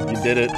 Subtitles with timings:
[0.00, 0.50] you did it,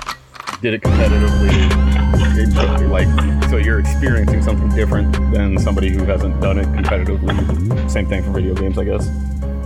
[0.60, 2.88] did it competitively.
[2.88, 7.90] Like, so you're experiencing something different than somebody who hasn't done it competitively.
[7.90, 9.08] Same thing for video games, I guess.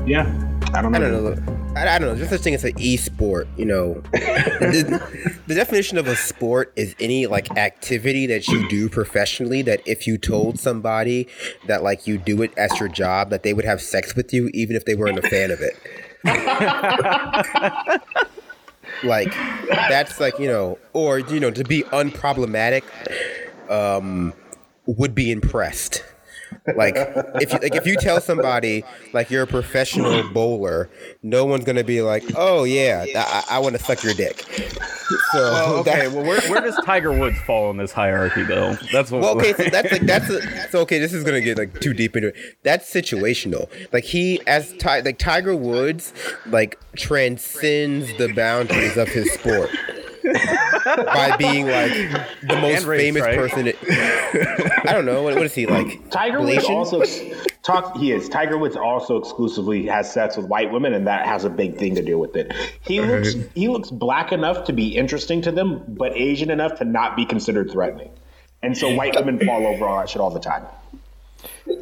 [0.06, 0.22] Yeah,
[0.74, 0.98] I don't know.
[0.98, 1.54] I don't know.
[1.76, 2.14] I, I don't know.
[2.14, 3.46] There's such thing as an e-sport.
[3.56, 8.88] You know, the, the definition of a sport is any like activity that you do
[8.88, 9.62] professionally.
[9.62, 11.28] That if you told somebody
[11.66, 14.50] that like you do it as your job, that they would have sex with you,
[14.54, 15.76] even if they weren't a fan of it.
[19.04, 19.32] like
[19.68, 22.82] that's like you know, or you know, to be unproblematic,
[23.70, 24.32] um,
[24.86, 26.04] would be impressed.
[26.76, 30.90] Like if you, like if you tell somebody like you're a professional bowler,
[31.22, 34.40] no one's gonna be like, oh yeah, I, I want to suck your dick.
[35.32, 38.74] So Well, okay, well, where, where does Tiger Woods fall in this hierarchy, though?
[38.92, 39.22] That's what.
[39.22, 40.98] well, okay, so that's like that's a, so okay.
[40.98, 42.36] This is gonna get like too deep into it.
[42.62, 43.68] That's situational.
[43.92, 46.12] Like he, as Ti- like Tiger Woods,
[46.46, 49.70] like transcends the boundaries of his sport
[50.32, 51.92] by being like
[52.42, 53.36] the most race, famous right?
[53.36, 53.68] person.
[53.68, 56.10] I don't know what, what is he like?
[56.10, 57.02] Tiger Woods also
[57.62, 57.96] talk.
[57.96, 58.28] He is.
[58.28, 61.94] Tiger Woods also exclusively has sex with white women, and that has a big thing
[61.96, 62.52] to do with it.
[62.80, 66.84] He looks he looks black enough to be interesting to them, but Asian enough to
[66.84, 68.10] not be considered threatening.
[68.62, 70.64] And so white women fall over all that shit all the time.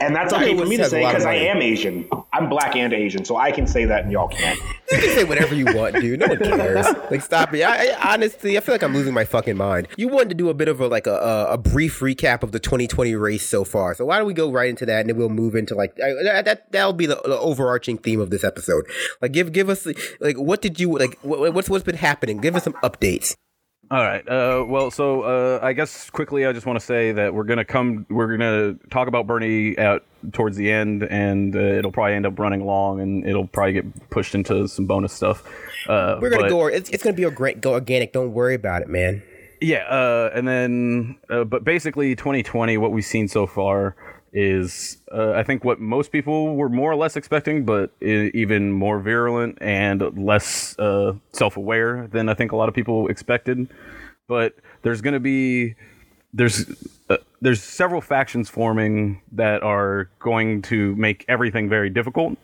[0.01, 2.09] And that's okay for me to say because I am Asian.
[2.33, 4.59] I'm black and Asian, so I can say that and y'all can't.
[4.91, 6.21] You can say whatever you want, dude.
[6.21, 6.87] No one cares.
[7.11, 7.63] Like, stop it.
[7.63, 9.89] I, I honestly, I feel like I'm losing my fucking mind.
[9.97, 12.61] You wanted to do a bit of a like a, a, brief recap of the
[12.61, 13.95] 2020 race so far.
[13.95, 16.13] So why don't we go right into that, and then we'll move into like I,
[16.23, 16.45] that.
[16.45, 18.87] that that'll be the, the overarching theme of this episode.
[19.23, 19.87] Like, give give us
[20.21, 21.19] like what did you like?
[21.23, 22.39] What, what's what's been happening?
[22.39, 23.35] Give us some updates.
[23.89, 24.27] All right.
[24.29, 27.65] Uh, well, so uh, I guess quickly, I just want to say that we're gonna
[27.65, 28.05] come.
[28.11, 30.03] We're gonna talk about Bernie at
[30.33, 34.11] towards the end, and uh, it'll probably end up running long, and it'll probably get
[34.11, 35.45] pushed into some bonus stuff.
[35.89, 36.67] Uh, We're gonna but- go.
[36.67, 38.13] It's, it's gonna be a great go organic.
[38.13, 39.23] Don't worry about it, man.
[39.61, 43.97] Yeah, uh, and then, uh, but basically, 2020, what we've seen so far
[44.33, 49.01] is, uh, I think, what most people were more or less expecting, but even more
[49.01, 53.69] virulent and less uh, self aware than I think a lot of people expected.
[54.29, 55.75] But there's going to be
[56.35, 56.67] there's
[57.09, 62.37] uh, there's several factions forming that are going to make everything very difficult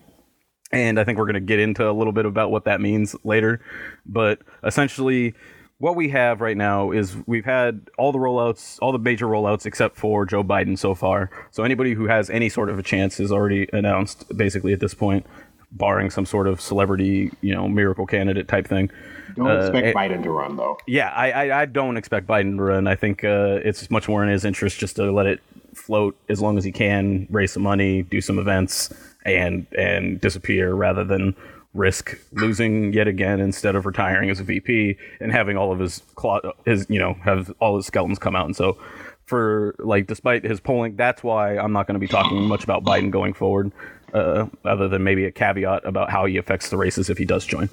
[0.73, 3.15] and I think we're going to get into a little bit about what that means
[3.25, 3.61] later.
[4.07, 5.35] But essentially,
[5.83, 9.67] what we have right now is we've had all the rollouts, all the major rollouts,
[9.67, 11.29] except for Joe Biden so far.
[11.51, 14.95] So anybody who has any sort of a chance is already announced, basically at this
[14.95, 15.27] point,
[15.73, 18.91] barring some sort of celebrity, you know, miracle candidate type thing.
[19.35, 20.79] Don't Uh, expect it- Biden to run though.
[20.87, 22.87] yeah, I, I, I don't expect Biden to run.
[22.87, 25.41] I think uh, it's much more in his interest just to let it
[25.75, 28.93] float as long as he can, raise some money, do some events,
[29.25, 31.35] and and disappear rather than
[31.75, 36.03] risk losing yet again instead of retiring as a VP and having all of his
[36.15, 38.47] claw, his you know have all his skeletons come out.
[38.47, 38.79] And so,
[39.25, 42.85] for like, despite his polling, that's why I'm not going to be talking much about
[42.85, 43.73] Biden going forward,
[44.13, 47.47] uh, other than maybe a caveat about how he affects the races if he does
[47.47, 47.69] join.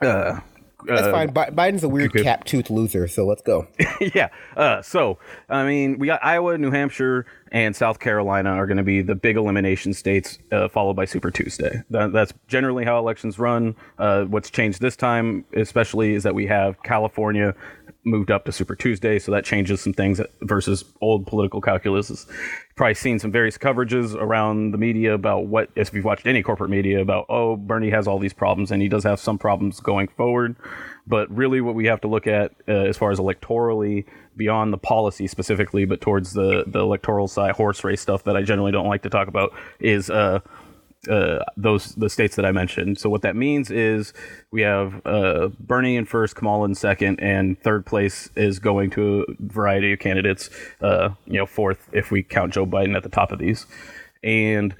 [0.00, 0.40] Uh,
[0.86, 1.28] That's uh, fine.
[1.30, 3.08] Bi- Biden's a weird cap tooth loser.
[3.08, 3.66] So let's go.
[4.14, 4.28] yeah.
[4.56, 5.18] Uh, so,
[5.48, 9.14] I mean, we got Iowa, New Hampshire, and South Carolina are going to be the
[9.14, 11.82] big elimination states, uh, followed by Super Tuesday.
[11.90, 13.74] That, that's generally how elections run.
[13.98, 17.54] Uh, what's changed this time, especially, is that we have California
[18.04, 22.26] moved up to Super Tuesday, so that changes some things versus old political calculus.
[22.80, 26.70] Probably seen some various coverages around the media about what, if you've watched any corporate
[26.70, 30.08] media, about, oh, Bernie has all these problems, and he does have some problems going
[30.08, 30.56] forward.
[31.06, 34.78] But really, what we have to look at uh, as far as electorally, beyond the
[34.78, 38.88] policy specifically, but towards the, the electoral side, horse race stuff that I generally don't
[38.88, 40.40] like to talk about, is uh,
[41.08, 42.98] uh, those the states that I mentioned.
[42.98, 44.12] So what that means is
[44.50, 49.24] we have uh, Bernie in first, Kamala in second, and third place is going to
[49.28, 50.50] a variety of candidates.
[50.80, 53.66] Uh, you know, fourth if we count Joe Biden at the top of these.
[54.22, 54.74] And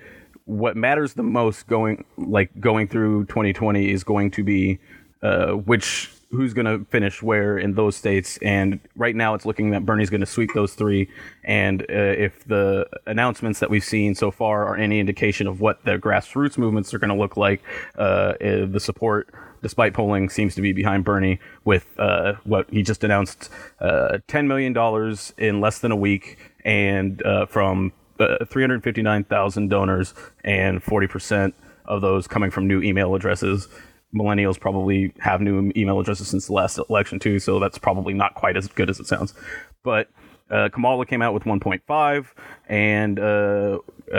[0.45, 4.79] what matters the most going like going through 2020 is going to be
[5.23, 8.39] uh, which who's going to finish where in those states.
[8.39, 11.09] And right now, it's looking that Bernie's going to sweep those three.
[11.43, 15.85] And uh, if the announcements that we've seen so far are any indication of what
[15.85, 17.63] the grassroots movements are going to look like,
[17.99, 19.29] uh, uh, the support.
[19.63, 24.49] Despite polling, seems to be behind Bernie with uh, what he just announced: uh, ten
[24.49, 31.53] million dollars in less than a week, and uh, from uh, 359,000 donors, and 40%
[31.85, 33.69] of those coming from new email addresses.
[34.15, 38.35] Millennials probably have new email addresses since the last election too, so that's probably not
[38.35, 39.35] quite as good as it sounds.
[39.83, 40.09] But
[40.51, 42.27] uh, Kamala came out with 1.5,
[42.69, 43.79] and uh,
[44.13, 44.17] uh,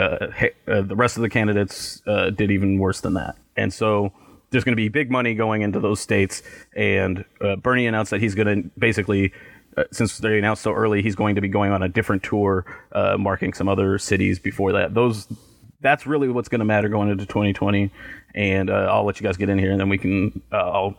[0.66, 3.36] uh, the rest of the candidates uh, did even worse than that.
[3.56, 4.12] And so
[4.50, 6.42] there's going to be big money going into those states,
[6.74, 9.32] and uh, Bernie announced that he's going to basically.
[9.90, 12.66] Since they announced so early, he's going to be going on a different tour,
[13.18, 14.92] marking some other cities before that.
[14.92, 15.26] Those,
[15.82, 17.90] that's really what's going to matter going into 2020.
[18.34, 20.42] And uh, I'll let you guys get in here, and then we can.
[20.50, 20.96] Uh, I'll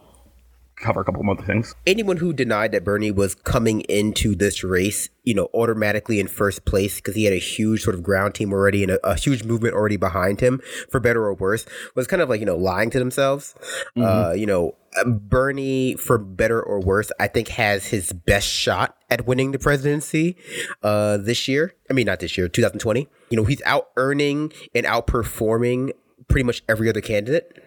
[0.75, 1.75] cover a couple of other things.
[1.85, 6.65] Anyone who denied that Bernie was coming into this race, you know, automatically in first
[6.65, 9.43] place because he had a huge sort of ground team already and a, a, huge
[9.43, 11.65] movement already behind him, for better or worse,
[11.95, 13.55] was kind of like, you know, lying to themselves.
[13.95, 14.03] Mm-hmm.
[14.03, 14.75] Uh, you know,
[15.05, 20.37] Bernie, for better or worse, I think has his best shot at winning the presidency
[20.81, 21.73] uh, this year.
[21.89, 23.07] I mean, not this year, 2020.
[23.29, 25.91] You know, he's out earning and outperforming
[26.27, 27.62] pretty much every other candidate.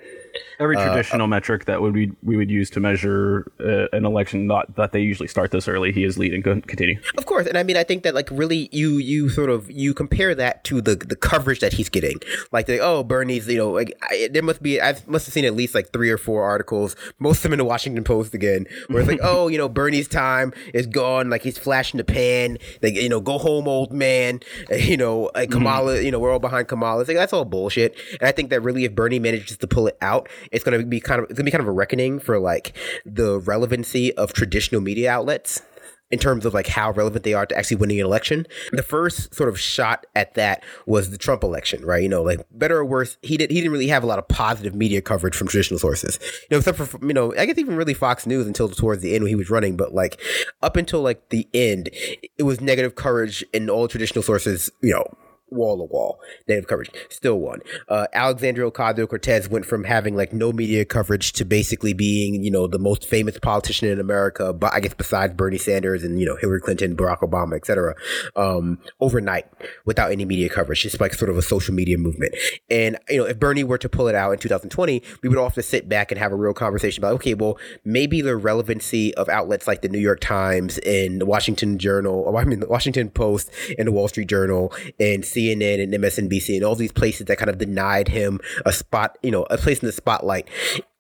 [0.59, 4.05] Every uh, traditional uh, metric that would we we would use to measure uh, an
[4.05, 6.43] election, not that they usually start this early, he is leading.
[6.43, 6.99] Continue.
[7.19, 9.95] Of course, and I mean, I think that like really, you you sort of you
[9.95, 12.19] compare that to the the coverage that he's getting.
[12.53, 15.45] Like, the, oh, Bernie's, you know, like I, there must be I must have seen
[15.45, 18.67] at least like three or four articles, most of them in the Washington Post again,
[18.89, 21.31] where it's like, oh, you know, Bernie's time is gone.
[21.31, 22.59] Like he's flashing the pan.
[22.83, 24.41] Like you know, go home, old man.
[24.87, 25.59] You know, like mm-hmm.
[25.59, 25.95] Kamala.
[25.95, 26.05] Mm-hmm.
[26.05, 27.01] You know, we're all behind Kamala.
[27.01, 27.97] It's like that's all bullshit.
[28.21, 30.87] And I think that really, if Bernie manages to pull it out, it's going to
[30.87, 34.33] be kind of it's gonna be kind of a reckoning for like the relevancy of
[34.33, 35.63] traditional media outlets
[36.11, 38.47] in terms of like how relevant they are to actually winning an election.
[38.73, 42.03] The first sort of shot at that was the Trump election, right?
[42.03, 44.29] You know, like better or worse, he did he didn't really have a lot of
[44.29, 46.19] positive media coverage from traditional sources.
[46.23, 49.15] You know, except for you know, I guess even really Fox News until towards the
[49.15, 50.21] end when he was running, but like
[50.63, 55.05] up until like the end, it was negative coverage in all traditional sources, you know,
[55.51, 56.91] wall to wall native coverage.
[57.09, 57.61] Still won.
[57.89, 62.51] Uh, Alexandria Ocasio Cortez went from having like no media coverage to basically being, you
[62.51, 66.27] know, the most famous politician in America, but I guess besides Bernie Sanders and, you
[66.27, 67.95] know, Hillary Clinton, Barack Obama, etc.
[68.35, 69.47] Um, overnight
[69.85, 72.35] without any media coverage, just like sort of a social media movement.
[72.71, 75.45] And, you know, if Bernie were to pull it out in 2020, we would all
[75.45, 79.15] have to sit back and have a real conversation about, okay, well, maybe the relevancy
[79.15, 82.69] of outlets like the New York Times and the Washington Journal, or I mean, the
[82.69, 87.27] Washington Post and the Wall Street Journal and CNN and MSNBC and all these places
[87.27, 90.49] that kind of denied him a spot, you know, a place in the spotlight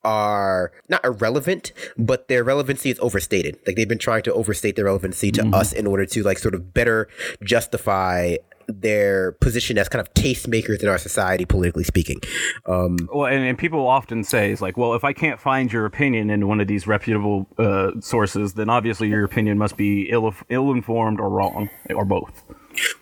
[0.04, 3.58] are not irrelevant, but their relevancy is overstated.
[3.66, 5.54] Like they've been trying to overstate their relevancy to mm-hmm.
[5.54, 7.08] us in order to like sort of better
[7.42, 8.36] justify
[8.68, 12.20] their position as kind of tastemakers in our society, politically speaking.
[12.66, 15.86] Um, well, and, and, people often say, "It's like, well, if I can't find your
[15.86, 20.34] opinion in one of these reputable uh, sources, then obviously your opinion must be ill
[20.48, 22.44] ill informed or wrong, or both."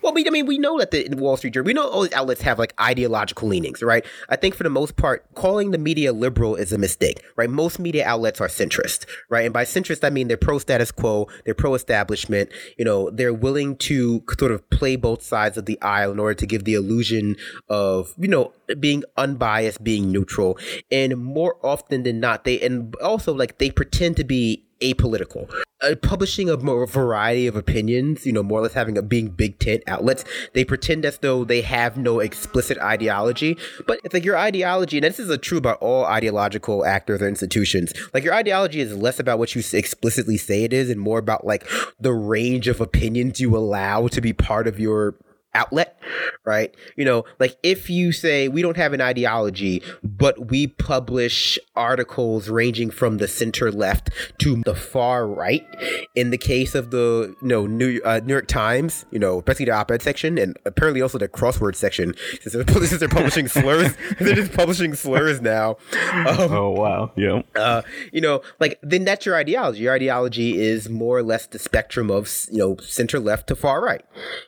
[0.01, 2.13] Well, we, I mean, we know that the Wall Street Journal, we know all these
[2.13, 4.05] outlets have like ideological leanings, right?
[4.29, 7.49] I think for the most part, calling the media liberal is a mistake, right?
[7.49, 9.45] Most media outlets are centrist, right?
[9.45, 13.33] And by centrist, I mean they're pro status quo, they're pro establishment, you know, they're
[13.33, 16.73] willing to sort of play both sides of the aisle in order to give the
[16.73, 17.35] illusion
[17.69, 20.57] of, you know, being unbiased, being neutral.
[20.91, 25.51] And more often than not, they, and also like they pretend to be apolitical.
[25.81, 29.27] Uh, publishing a more variety of opinions, you know, more or less having a being
[29.27, 33.57] big tent outlets, they pretend as though they have no explicit ideology.
[33.85, 37.93] But it's like your ideology, and this is true about all ideological actors or institutions.
[38.13, 41.45] Like your ideology is less about what you explicitly say it is, and more about
[41.45, 41.67] like
[41.99, 45.15] the range of opinions you allow to be part of your
[45.55, 45.99] outlet,
[46.43, 46.75] right?
[46.95, 52.49] You know, like if you say we don't have an ideology, but we publish articles
[52.49, 54.09] ranging from the center left
[54.39, 55.65] to the far right.
[56.13, 59.65] In the case of the you know New uh, New York Times, you know, especially
[59.65, 63.95] the op-ed section and apparently also the crossword section, since they're, since they're publishing slurs,
[64.19, 65.77] they're just publishing slurs now.
[66.11, 67.41] Um, oh wow, yeah.
[67.55, 67.81] Uh,
[68.11, 69.83] you know, like then that's your ideology.
[69.83, 73.81] Your ideology is more or less the spectrum of you know center left to far
[73.81, 74.03] right.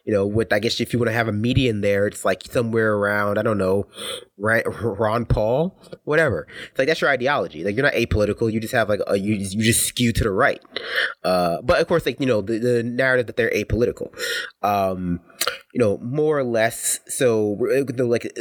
[0.06, 2.26] You know, with I guess if you you want to have a median there, it's
[2.26, 3.86] like somewhere around, I don't know,
[4.38, 6.48] Ron Paul, whatever.
[6.70, 7.64] It's like that's your ideology.
[7.64, 8.52] Like you're not apolitical.
[8.52, 10.62] You just have like a, you you just skew to the right.
[11.24, 14.12] Uh, but of course, like you know the, the narrative that they're apolitical.
[14.64, 15.20] Um,
[15.74, 17.00] you know, more or less.
[17.08, 18.32] So we're like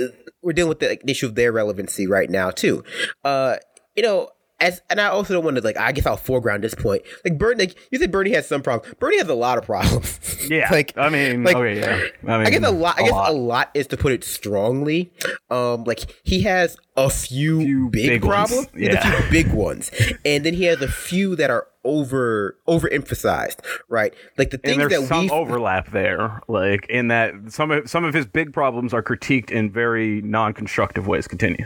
[0.43, 2.83] we're dealing with the issue of their relevancy right now too.
[3.25, 3.57] Uh,
[3.95, 6.75] you know, as and I also don't want to like I guess I'll foreground this
[6.75, 7.03] point.
[7.25, 8.95] Like Bernie, like you said, Bernie has some problems.
[8.99, 10.21] Bernie has a lot of problems.
[10.47, 12.33] Yeah, like I mean, like okay, yeah.
[12.33, 13.01] I, mean, I guess a lot.
[13.01, 13.31] I guess lot.
[13.31, 15.11] a lot is to put it strongly.
[15.51, 18.93] Um, like he has a few, few big, big problems, yeah.
[18.93, 19.91] a few big ones,
[20.25, 24.13] and then he has a few that are over overemphasized, right?
[24.37, 28.13] Like the things that some we overlap there, like in that some of some of
[28.13, 31.29] his big problems are critiqued in very non-constructive ways.
[31.29, 31.65] Continue.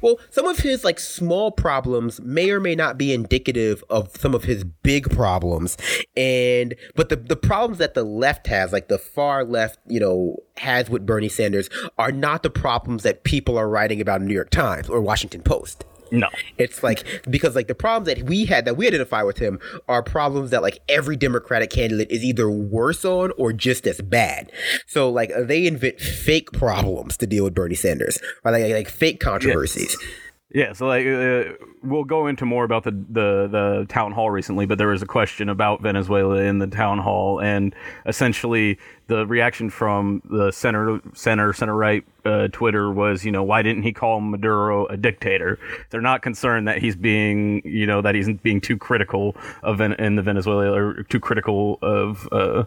[0.00, 4.34] Well, some of his like small problems may or may not be indicative of some
[4.34, 5.76] of his big problems,
[6.16, 10.36] and but the the problems that the left has, like the far left, you know,
[10.58, 11.68] has with Bernie Sanders,
[11.98, 15.42] are not the problems that people are writing about in New York Times or Washington
[15.42, 15.84] Post.
[16.10, 16.28] No.
[16.58, 19.58] It's like because like the problems that we had that we identify with him
[19.88, 24.52] are problems that like every Democratic candidate is either worse on or just as bad.
[24.86, 29.20] So like they invent fake problems to deal with Bernie Sanders or like like fake
[29.20, 29.96] controversies.
[30.00, 30.12] Yes.
[30.54, 34.64] Yeah, so like uh, we'll go into more about the, the the town hall recently,
[34.64, 37.74] but there was a question about Venezuela in the town hall, and
[38.06, 43.62] essentially the reaction from the center center center right uh, Twitter was, you know, why
[43.62, 45.58] didn't he call Maduro a dictator?
[45.90, 49.94] They're not concerned that he's being, you know, that he's being too critical of in,
[49.94, 52.64] in the Venezuela or too critical of, uh,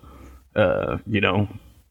[0.55, 1.47] uh, you know,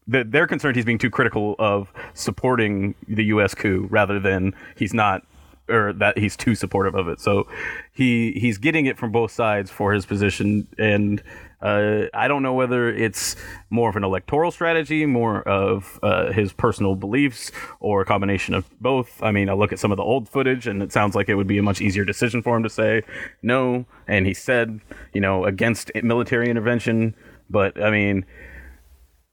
[0.06, 3.54] they're concerned he's being too critical of supporting the U.S.
[3.54, 5.22] coup rather than he's not
[5.68, 7.20] or that he's too supportive of it.
[7.20, 7.48] So
[7.92, 11.22] he he's getting it from both sides for his position, and
[11.60, 13.34] uh, I don't know whether it's
[13.70, 18.68] more of an electoral strategy, more of uh, his personal beliefs, or a combination of
[18.80, 19.20] both.
[19.22, 21.34] I mean, I look at some of the old footage, and it sounds like it
[21.34, 23.02] would be a much easier decision for him to say
[23.42, 24.80] no, and he said,
[25.12, 27.14] you know, against military intervention.
[27.50, 28.24] But I mean,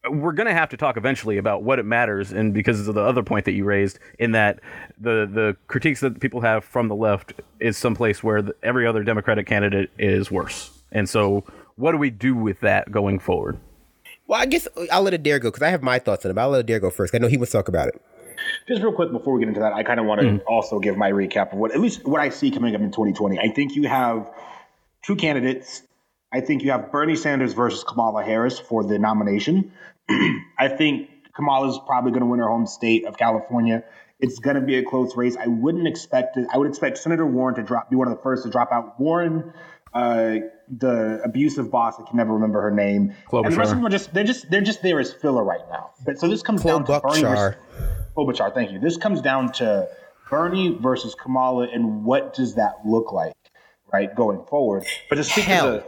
[0.09, 3.01] we're going to have to talk eventually about what it matters, and because of the
[3.01, 4.59] other point that you raised, in that
[4.99, 9.03] the the critiques that people have from the left is someplace where the, every other
[9.03, 11.43] Democratic candidate is worse, and so
[11.75, 13.57] what do we do with that going forward?
[14.27, 16.37] Well, I guess I'll let Adair go because I have my thoughts on it.
[16.37, 17.13] I'll let Adair go first.
[17.13, 18.01] I know he wants to talk about it.
[18.67, 20.41] Just real quick before we get into that, I kind of want to mm.
[20.47, 23.39] also give my recap of what at least what I see coming up in 2020.
[23.39, 24.27] I think you have
[25.03, 25.83] two candidates.
[26.33, 29.71] I think you have Bernie Sanders versus Kamala Harris for the nomination.
[30.59, 33.83] I think Kamala's probably going to win her home state of California.
[34.19, 35.35] It's going to be a close race.
[35.37, 36.47] I wouldn't expect it.
[36.53, 38.99] I would expect Senator Warren to drop, be one of the first to drop out.
[38.99, 39.53] Warren,
[39.93, 40.35] uh,
[40.69, 43.13] the abusive boss, I can never remember her name.
[43.29, 43.45] Klobuchar.
[43.45, 45.67] And the rest of them are just they're just they're just there as filler right
[45.69, 45.91] now.
[46.05, 47.55] But so this comes down to Bernie versus
[48.15, 48.53] Klobuchar.
[48.53, 48.79] Thank you.
[48.79, 49.87] This comes down to
[50.29, 53.35] Bernie versus Kamala, and what does that look like,
[53.93, 54.85] right, going forward?
[55.09, 55.79] But to speak Hell.
[55.79, 55.85] to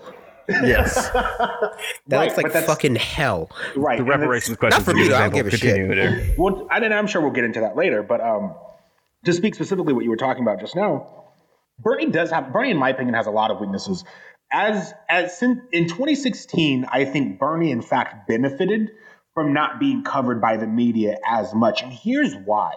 [0.47, 1.09] Yes.
[1.11, 1.77] that
[2.07, 3.49] right, looks like fucking hell.
[3.75, 3.97] Right.
[3.97, 4.79] The reparations question.
[4.79, 5.11] Not for me.
[5.11, 6.37] I don't give a shit.
[6.37, 8.03] Well, and I'm sure we'll get into that later.
[8.03, 8.55] But um,
[9.25, 11.25] to speak specifically what you were talking about just now,
[11.79, 14.03] Bernie does have Bernie, in my opinion, has a lot of weaknesses.
[14.51, 18.91] As as in, in 2016, I think Bernie, in fact, benefited
[19.33, 22.73] from not being covered by the media as much, and here's why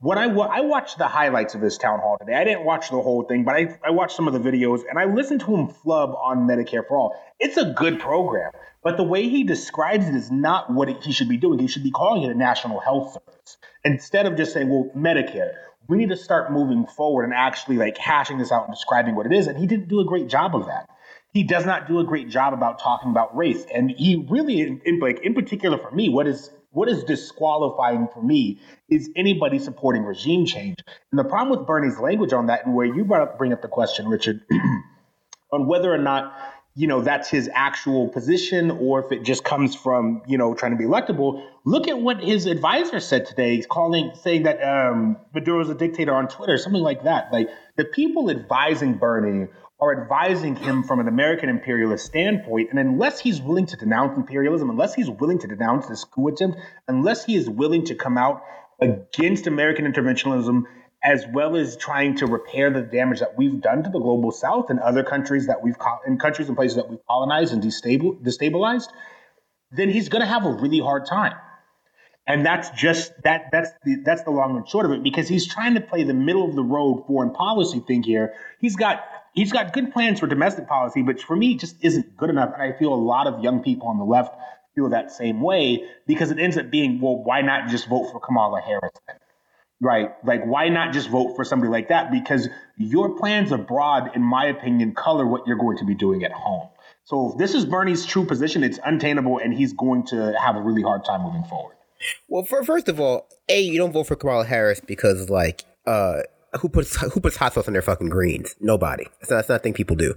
[0.00, 3.00] when I, I watched the highlights of this town hall today, I didn't watch the
[3.00, 5.68] whole thing, but I, I watched some of the videos and I listened to him
[5.68, 7.16] flub on Medicare for All.
[7.38, 8.52] It's a good program,
[8.82, 11.58] but the way he describes it is not what it, he should be doing.
[11.58, 15.52] He should be calling it a national health service instead of just saying, well, Medicare.
[15.86, 19.26] We need to start moving forward and actually like hashing this out and describing what
[19.26, 19.48] it is.
[19.48, 20.88] And he didn't do a great job of that.
[21.32, 23.66] He does not do a great job about talking about race.
[23.74, 28.08] And he really, in, in like in particular for me, what is what is disqualifying
[28.12, 30.78] for me is anybody supporting regime change.
[31.10, 33.62] And the problem with Bernie's language on that, and where you brought up, bring up
[33.62, 34.42] the question, Richard,
[35.52, 36.34] on whether or not
[36.76, 40.70] you know that's his actual position or if it just comes from you know trying
[40.70, 45.16] to be electable look at what his advisor said today he's calling saying that um
[45.34, 49.48] maduro's a dictator on twitter something like that like the people advising bernie
[49.80, 52.70] are advising him from an American imperialist standpoint.
[52.70, 56.58] And unless he's willing to denounce imperialism, unless he's willing to denounce this coup attempt,
[56.86, 58.42] unless he is willing to come out
[58.80, 60.64] against American interventionism,
[61.02, 64.68] as well as trying to repair the damage that we've done to the global south
[64.68, 68.88] and other countries that we've in countries and places that we've colonized and destabilized,
[69.72, 71.32] then he's going to have a really hard time.
[72.26, 75.46] And that's just that that's the that's the long and short of it because he's
[75.46, 78.34] trying to play the middle of the road foreign policy thing here.
[78.60, 79.02] He's got
[79.34, 82.52] he's got good plans for domestic policy, which for me, just isn't good enough.
[82.54, 84.34] And I feel a lot of young people on the left
[84.74, 88.20] feel that same way because it ends up being, well, why not just vote for
[88.20, 88.92] Kamala Harris?
[89.80, 90.10] Right?
[90.24, 92.12] Like, why not just vote for somebody like that?
[92.12, 96.32] Because your plans abroad, in my opinion, color what you're going to be doing at
[96.32, 96.68] home.
[97.04, 100.60] So if this is Bernie's true position, it's untenable, and he's going to have a
[100.60, 101.76] really hard time moving forward.
[102.28, 106.20] Well, for, first of all, a you don't vote for Kamala Harris because like uh
[106.58, 108.54] who puts who puts hot sauce on their fucking greens?
[108.60, 109.04] Nobody.
[109.20, 110.14] That's not, that's not a thing people do.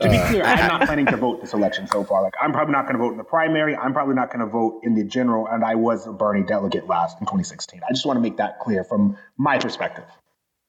[0.00, 2.22] To be uh, clear, I'm not planning to vote this election so far.
[2.22, 3.76] Like, I'm probably not going to vote in the primary.
[3.76, 5.46] I'm probably not going to vote in the general.
[5.46, 7.80] And I was a Bernie delegate last in 2016.
[7.86, 10.04] I just want to make that clear from my perspective.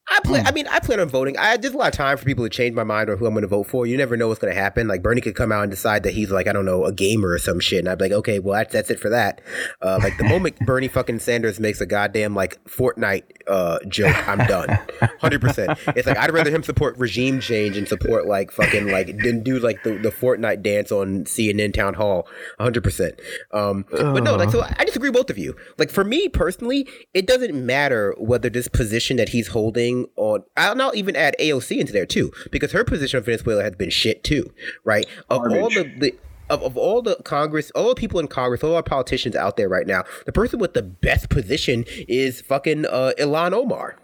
[0.08, 0.44] I plan.
[0.44, 0.48] Mm.
[0.48, 1.36] I mean, I plan on voting.
[1.36, 3.34] I there's a lot of time for people to change my mind on who I'm
[3.34, 3.86] going to vote for.
[3.86, 4.86] You never know what's going to happen.
[4.86, 7.30] Like Bernie could come out and decide that he's like I don't know a gamer
[7.30, 9.40] or some shit, and I'd be like, okay, well that's, that's it for that.
[9.82, 14.38] Uh, like the moment Bernie fucking Sanders makes a goddamn like Fortnite uh, joke, I'm
[14.46, 14.78] done.
[15.20, 15.78] Hundred percent.
[15.88, 19.58] It's like I'd rather him support regime change and support like fucking like didn't do
[19.58, 22.28] like the, the Fortnite dance on CNN town hall.
[22.60, 23.20] Hundred percent.
[23.50, 25.56] Um, but no, like so I disagree with both of you.
[25.78, 30.42] Like for me personally, it doesn't matter whether this position that he's holding on.
[30.56, 33.90] I'll now even add AOC into there too, because her position on Venezuela has been
[33.90, 34.52] shit too,
[34.84, 35.06] right?
[35.30, 36.14] Of all the, the
[36.50, 39.68] of, of all the Congress, all the people in Congress, all our politicians out there
[39.68, 43.96] right now, the person with the best position is fucking uh, Ilhan Omar,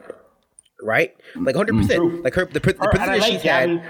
[0.83, 1.15] right?
[1.37, 1.83] Like hundred True.
[1.83, 2.25] percent.
[2.25, 3.83] Like her, the, the Her- position like she's had.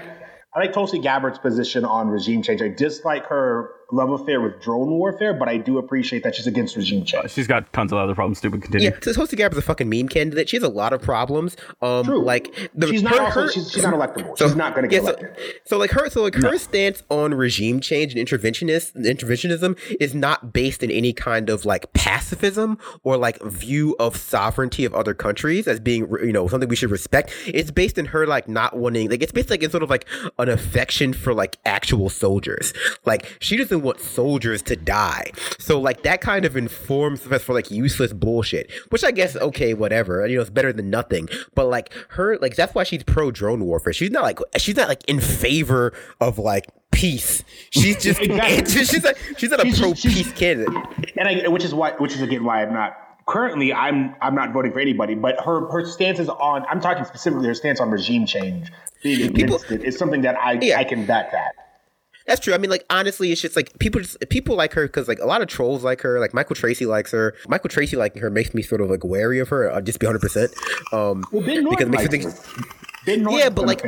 [0.55, 2.61] I like Tulsi Gabbard's position on regime change.
[2.61, 6.75] I dislike her love affair with drone warfare, but I do appreciate that she's against
[6.75, 7.31] regime change.
[7.31, 8.39] She's got tons of other problems.
[8.39, 8.61] Stupid.
[8.63, 8.89] Continue.
[8.89, 10.49] Yeah, so Tulsi Gabbard's a fucking meme candidate.
[10.49, 11.55] She has a lot of problems.
[11.81, 12.23] Um, True.
[12.23, 14.37] like the, she's not her- also, her- she's, she's not electable.
[14.37, 15.45] So- she's not going to get yeah, so, elected.
[15.65, 20.53] so like her, so like her stance on regime change and interventionist interventionism is not
[20.53, 25.67] based in any kind of like pacifism or like view of sovereignty of other countries
[25.67, 27.31] as being you know something we should respect.
[27.45, 30.05] It's based in her like not wanting like it's based like in sort of like
[30.39, 32.73] an affection for like actual soldiers.
[33.05, 35.31] Like she doesn't want soldiers to die.
[35.59, 39.73] So like that kind of informs us for like useless bullshit, which I guess okay,
[39.73, 40.25] whatever.
[40.25, 41.29] You know, it's better than nothing.
[41.55, 43.93] But like her, like that's why she's pro drone warfare.
[43.93, 47.43] She's not like she's not like in favor of like peace.
[47.71, 48.65] She's just Exactly.
[48.85, 50.73] she's like she's not a She's pro she's- peace candidate.
[51.17, 52.95] and I, which is why, which is again why I'm not
[53.27, 55.15] currently I'm I'm not voting for anybody.
[55.15, 56.65] But her her stance is on.
[56.69, 58.71] I'm talking specifically her stance on regime change.
[59.01, 60.77] Being People- against it is something that I Yeah.
[60.79, 61.53] I can back that.
[62.27, 62.53] That's true.
[62.53, 65.25] I mean, like honestly, it's just like people just people like her because like a
[65.25, 66.19] lot of trolls like her.
[66.19, 67.35] Like Michael Tracey likes her.
[67.47, 69.71] Michael Tracey liking her makes me sort of like wary of her.
[69.71, 70.51] I'll just be hundred percent.
[70.91, 72.67] Um, Well, Ben Norton because it makes likes think.
[73.05, 73.83] Ben Norton's Yeah, but like,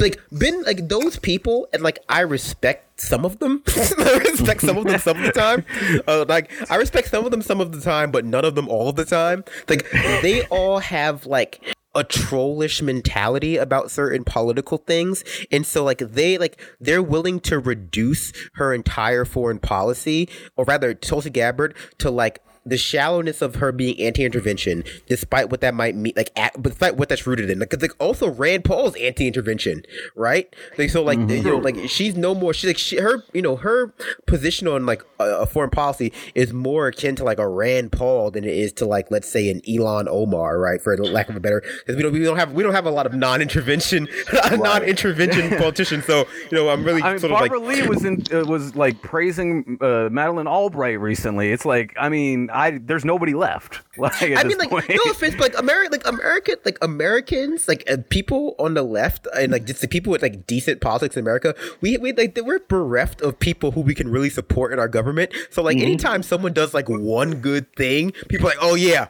[0.00, 3.62] like Ben, like those people, and like I respect some of them.
[3.68, 5.64] I respect some of them some of the time.
[6.08, 8.68] Uh, like I respect some of them some of the time, but none of them
[8.68, 9.44] all of the time.
[9.68, 9.88] Like
[10.22, 15.24] they all have like a trollish mentality about certain political things.
[15.50, 20.94] And so like they like they're willing to reduce her entire foreign policy or rather
[20.94, 26.12] Tulsi Gabbard to like the shallowness of her being anti-intervention, despite what that might mean,
[26.16, 29.82] like, at, despite what that's rooted in, because like, also Rand Paul's anti-intervention,
[30.14, 30.54] right?
[30.76, 32.52] Like, so like, you know, like she's no more.
[32.54, 33.92] She's like, she, her, you know, her
[34.26, 38.30] position on like a, a foreign policy is more akin to like a Rand Paul
[38.30, 40.80] than it is to like, let's say, an Ilhan Omar, right?
[40.80, 42.90] For lack of a better, because we don't, we don't have, we don't have a
[42.90, 44.08] lot of non-intervention,
[44.52, 46.04] non-intervention politicians.
[46.04, 47.50] So, you know, I'm really I mean, sort of like.
[47.50, 51.52] Barbara Lee was in uh, was like praising uh, Madeleine Albright recently.
[51.52, 53.80] It's like, I mean, I there's nobody left.
[53.98, 54.88] Like, I mean, like, point.
[54.88, 59.26] no offense, but like, American, like American, like Americans, like uh, people on the left,
[59.36, 62.60] and like just the people with like decent politics in America, we we like we're
[62.60, 65.32] bereft of people who we can really support in our government.
[65.50, 69.08] So like, anytime someone does like one good thing, people are like, oh yeah.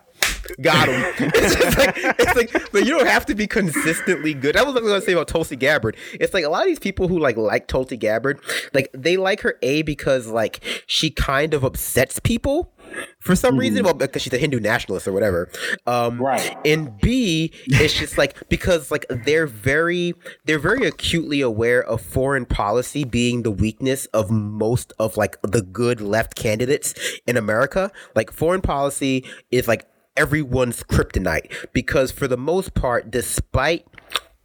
[0.61, 1.15] Got him.
[1.35, 4.55] It's just like it's like, but you don't have to be consistently good.
[4.55, 5.97] That was what I was gonna say about Tulsi Gabbard.
[6.15, 8.41] It's like a lot of these people who like like Tulsi Gabbard,
[8.73, 12.73] like they like her a because like she kind of upsets people
[13.21, 13.85] for some reason.
[13.85, 15.51] Well, because she's a Hindu nationalist or whatever.
[15.87, 16.57] Um, Right.
[16.65, 22.47] And B, it's just like because like they're very they're very acutely aware of foreign
[22.47, 26.95] policy being the weakness of most of like the good left candidates
[27.27, 27.91] in America.
[28.15, 33.87] Like foreign policy is like everyone's kryptonite because for the most part, despite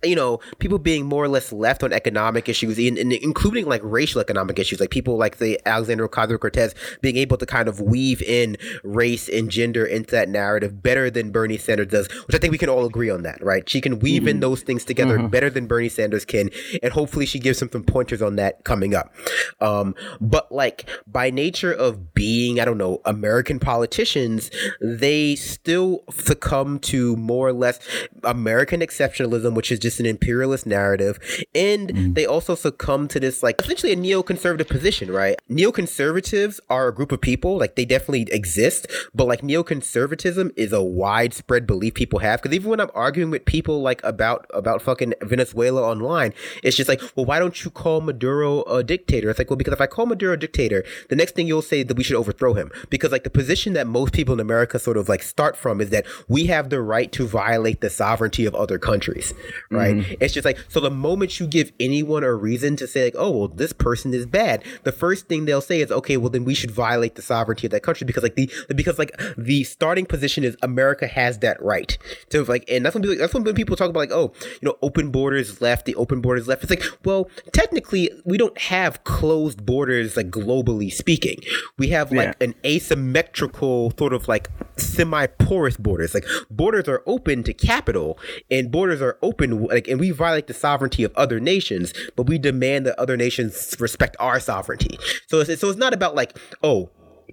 [0.04, 3.82] you know, people being more or less left on economic issues, in, in- including like
[3.84, 7.80] racial economic issues, like people like the Alexander Ocasio Cortez being able to kind of
[7.80, 12.40] weave in race and gender into that narrative better than Bernie Sanders does, which I
[12.40, 13.68] think we can all agree on that, right?
[13.68, 16.50] She can weave in those things together better than Bernie Sanders can,
[16.82, 19.14] and hopefully she gives some, some pointers on that coming up.
[19.62, 26.80] Um, but like by nature of being, I don't know, American politicians, they still succumb
[26.80, 27.80] to more or less
[28.24, 31.20] American exceptionalism, which is just an imperialist narrative.
[31.54, 32.14] And mm-hmm.
[32.14, 35.38] they also succumb to this, like, essentially a neoconservative position, right?
[35.50, 40.82] Neoconservatives are a group of people, like, they definitely exist, but like, neoconservatism is a
[40.84, 42.42] widespread belief people have.
[42.42, 46.90] Because even when I'm arguing with people, like, about, about fucking Venezuela online, it's just
[46.90, 49.30] like, well, why don't you call Maduro a dictator?
[49.30, 51.84] It's like, well, because if I call Maduro a dictator, the next thing you'll say
[51.84, 52.72] that we should overthrow him.
[52.90, 55.90] Because, like, the position that most people in America sort of like start from is
[55.90, 59.34] that we have the right to violate the sovereignty of other countries,
[59.70, 59.83] right?
[59.92, 60.14] Mm-hmm.
[60.20, 63.32] It's just like, so the moment you give anyone a reason to say, like, oh,
[63.32, 66.54] well, this person is bad, the first thing they'll say is, okay, well, then we
[66.54, 70.44] should violate the sovereignty of that country because, like, the, because, like, the starting position
[70.44, 71.98] is America has that right
[72.30, 74.76] to, like, and that's when, people, that's when people talk about, like, oh, you know,
[74.82, 76.64] open borders left, the open borders left.
[76.64, 81.40] It's like, well, technically, we don't have closed borders, like, globally speaking.
[81.78, 82.48] We have, like, Yeah.
[82.48, 86.14] an asymmetrical sort of like semi-porous borders.
[86.14, 88.18] Like borders are open to capital,
[88.50, 92.38] and borders are open like, and we violate the sovereignty of other nations, but we
[92.38, 94.98] demand that other nations respect our sovereignty.
[95.28, 96.90] So it's so it's not about like oh.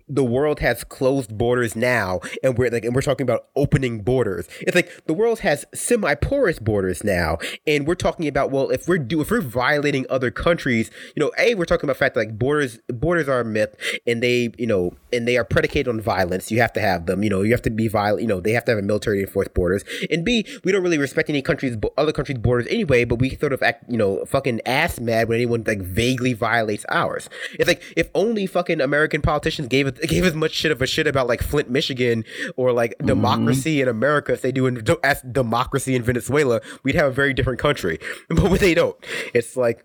[0.09, 4.49] The world has closed borders now and we're like and we're talking about opening borders.
[4.61, 8.99] It's like the world has semi-porous borders now and we're talking about well if we're
[8.99, 12.21] do if we're violating other countries you know a we're talking about the fact that
[12.21, 13.77] like borders borders are a myth
[14.07, 16.51] and they you know and they are predicated on violence.
[16.51, 18.53] You have to have them you know you have to be violent you know they
[18.53, 19.85] have to have a military enforced borders.
[20.11, 23.53] And b we don't really respect any countries other countries borders anyway but we sort
[23.53, 27.29] of act you know fucking ass mad when anyone like vaguely violates ours.
[27.59, 30.87] It's like if only fucking american politicians gave it gave as much shit of a
[30.87, 32.25] shit about like Flint, Michigan,
[32.57, 33.07] or like mm-hmm.
[33.07, 37.35] democracy in America as they do in as democracy in Venezuela, we'd have a very
[37.35, 37.99] different country.
[38.29, 38.97] But they don't.
[39.35, 39.85] It's like,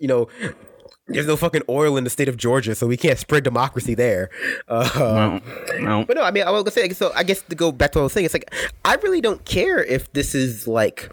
[0.00, 0.28] you know,
[1.08, 4.30] there's no fucking oil in the state of Georgia, so we can't spread democracy there.
[4.68, 5.40] Uh,
[5.74, 6.04] no, no.
[6.04, 6.88] But no, I mean, I was gonna say.
[6.90, 8.52] So I guess to go back to what I was saying, it's like
[8.84, 11.10] I really don't care if this is like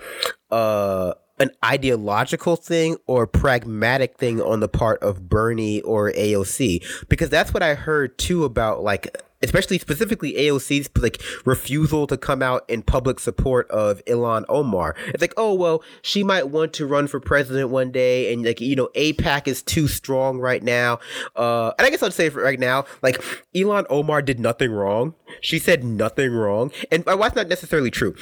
[0.51, 7.29] uh an ideological thing or pragmatic thing on the part of Bernie or AOC because
[7.29, 12.65] that's what I heard too about like especially specifically AOC's like refusal to come out
[12.67, 14.95] in public support of Ilhan Omar.
[15.07, 18.61] It's like, oh well, she might want to run for president one day, and like
[18.61, 20.99] you know, AIPAC is too strong right now.
[21.35, 23.17] Uh, and I guess I'll say for right now, like
[23.55, 25.13] Ilhan Omar did nothing wrong.
[25.41, 28.15] She said nothing wrong, and well, that's not necessarily true.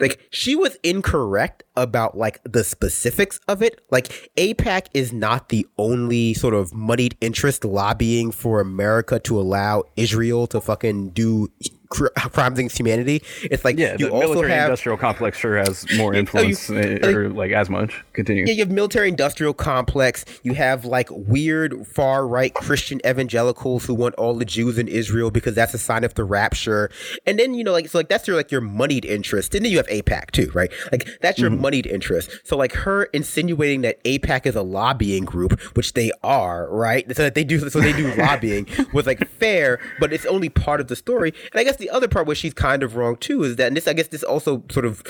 [0.00, 3.80] Like she was incorrect about like the specifics of it.
[3.90, 9.84] Like AIPAC is not the only sort of moneyed interest lobbying for America to allow
[9.96, 11.50] Israel to fucking do
[11.92, 13.22] crimes against humanity.
[13.42, 17.06] It's like yeah, you the military have, industrial complex sure has more influence you, eh,
[17.06, 18.02] or like, like, as much.
[18.12, 18.44] Continue.
[18.46, 20.24] Yeah, you have military industrial complex.
[20.42, 25.30] You have like weird far right Christian evangelicals who want all the Jews in Israel
[25.30, 26.90] because that's a sign of the rapture.
[27.26, 29.54] And then you know like so like that's your like your moneyed interest.
[29.54, 30.70] And then you have AIPAC too, right?
[30.90, 31.62] Like that's your mm-hmm.
[31.62, 32.30] moneyed interest.
[32.44, 37.06] So like her insinuating that AIPAC is a lobbying group, which they are, right?
[37.14, 40.80] So that they do so they do lobbying was like fair, but it's only part
[40.80, 41.34] of the story.
[41.52, 43.76] And I guess the other part where she's kind of wrong too is that, and
[43.76, 45.02] this, I guess, this also sort of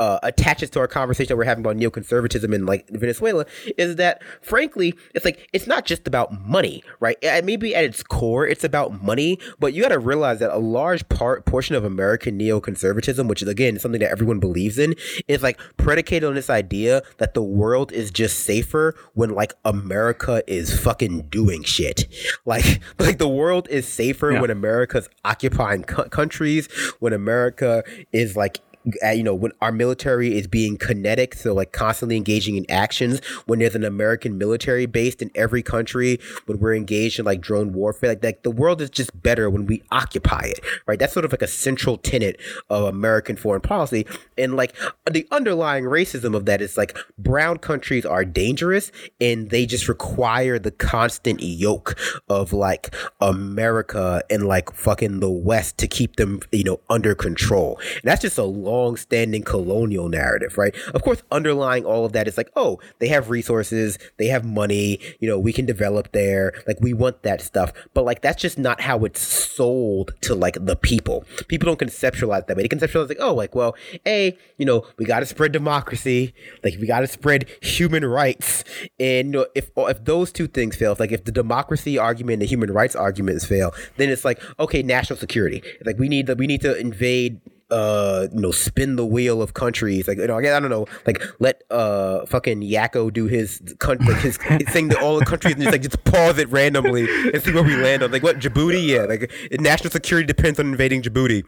[0.00, 3.44] uh, attaches to our conversation that we're having about neoconservatism in like Venezuela
[3.76, 8.46] is that frankly it's like it's not just about money right maybe at its core
[8.46, 12.38] it's about money but you got to realize that a large part portion of American
[12.38, 14.94] neoconservatism which is again something that everyone believes in
[15.28, 20.42] is like predicated on this idea that the world is just safer when like America
[20.46, 22.06] is fucking doing shit
[22.46, 24.40] like like the world is safer yeah.
[24.40, 26.68] when America's occupying countries
[27.00, 28.60] when America is like
[29.04, 33.20] Uh, you know, when our military is being kinetic, so like constantly engaging in actions,
[33.46, 37.72] when there's an American military based in every country, when we're engaged in like drone
[37.72, 40.98] warfare, like, like the world is just better when we occupy it, right?
[40.98, 42.40] That's sort of like a central tenet
[42.70, 44.06] of American foreign policy.
[44.38, 44.74] And like
[45.10, 50.58] the underlying racism of that is like brown countries are dangerous and they just require
[50.58, 56.64] the constant yoke of like America and like fucking the West to keep them, you
[56.64, 57.78] know, under control.
[57.94, 60.74] And that's just a long-standing colonial narrative, right?
[60.94, 65.00] Of course, underlying all of that is like, oh, they have resources, they have money,
[65.18, 67.72] you know, we can develop there, like we want that stuff.
[67.94, 71.24] But like that's just not how it's sold to like the people.
[71.48, 72.62] People don't conceptualize that way.
[72.62, 73.74] They conceptualize like, oh, like, well,
[74.06, 78.64] a, you know, we got to spread democracy, like we got to spread human rights,
[78.98, 82.42] and you know, if if those two things fail, like if the democracy argument and
[82.42, 85.62] the human rights arguments fail, then it's like, okay, national security.
[85.84, 90.08] Like we need we need to invade uh you know spin the wheel of countries
[90.08, 94.22] like you know I don't know like let uh fucking Yakko do his country like
[94.22, 97.42] his, his thing to all the countries and just like just pause it randomly and
[97.42, 98.10] see where we land on.
[98.10, 98.86] Like what Djibouti?
[98.86, 99.30] Yeah like
[99.60, 101.44] national security depends on invading Djibouti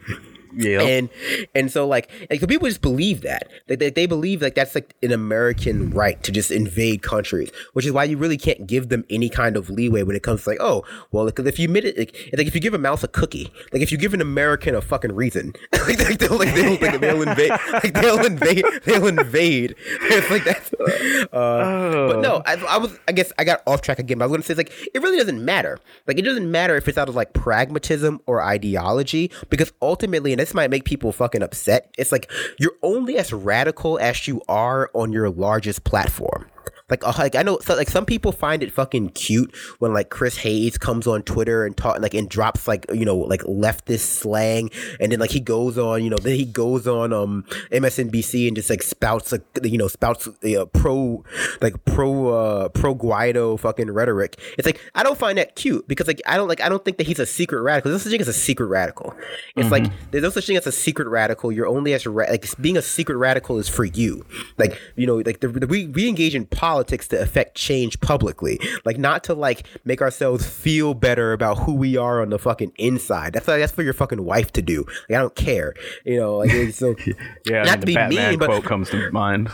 [0.54, 0.82] yeah.
[0.82, 1.08] And
[1.54, 3.48] and so like like the people just believe that.
[3.66, 7.86] They, they, they believe like that's like an American right to just invade countries, which
[7.86, 10.50] is why you really can't give them any kind of leeway when it comes to
[10.50, 13.02] like, oh, well, because if you admit it, like, like if you give a mouse
[13.02, 16.54] a cookie, like if you give an American a fucking reason, like, like they'll like
[16.54, 19.76] they'll, like, they'll invade, like they'll invade, they'll invade.
[20.12, 20.72] It's like that's.
[20.74, 22.08] Uh, oh.
[22.12, 24.18] But no, I, I was I guess I got off track again.
[24.18, 25.78] But I was gonna say like it really doesn't matter.
[26.06, 30.40] Like it doesn't matter if it's out of like pragmatism or ideology because ultimately, and
[30.42, 31.94] this might make people fucking upset.
[31.96, 32.28] It's like
[32.58, 36.46] you're only as radical as you are on your largest platform.
[36.92, 40.10] Like, uh, like I know, so, like some people find it fucking cute when like
[40.10, 44.00] Chris Hayes comes on Twitter and talk like and drops like you know like leftist
[44.00, 48.46] slang, and then like he goes on, you know, then he goes on um MSNBC
[48.46, 51.24] and just like spouts like you know spouts uh, pro
[51.62, 54.38] like pro uh pro Guaido fucking rhetoric.
[54.58, 56.98] It's like I don't find that cute because like I don't like I don't think
[56.98, 57.90] that he's a secret radical.
[57.90, 59.14] There's no such thing as a secret radical.
[59.56, 59.84] It's mm-hmm.
[59.84, 61.50] like there's no such thing as a secret radical.
[61.50, 64.26] You're only as ra- like being a secret radical is for you.
[64.58, 68.00] Like you know like the, the we we engage in politics politics to affect change
[68.00, 72.38] publicly, like not to like make ourselves feel better about who we are on the
[72.38, 73.32] fucking inside.
[73.32, 74.84] That's like, that's for your fucking wife to do.
[75.08, 76.38] Like I don't care, you know.
[76.38, 76.96] Like it's so,
[77.46, 79.48] yeah, not to be Batman mean, but quote comes to mind.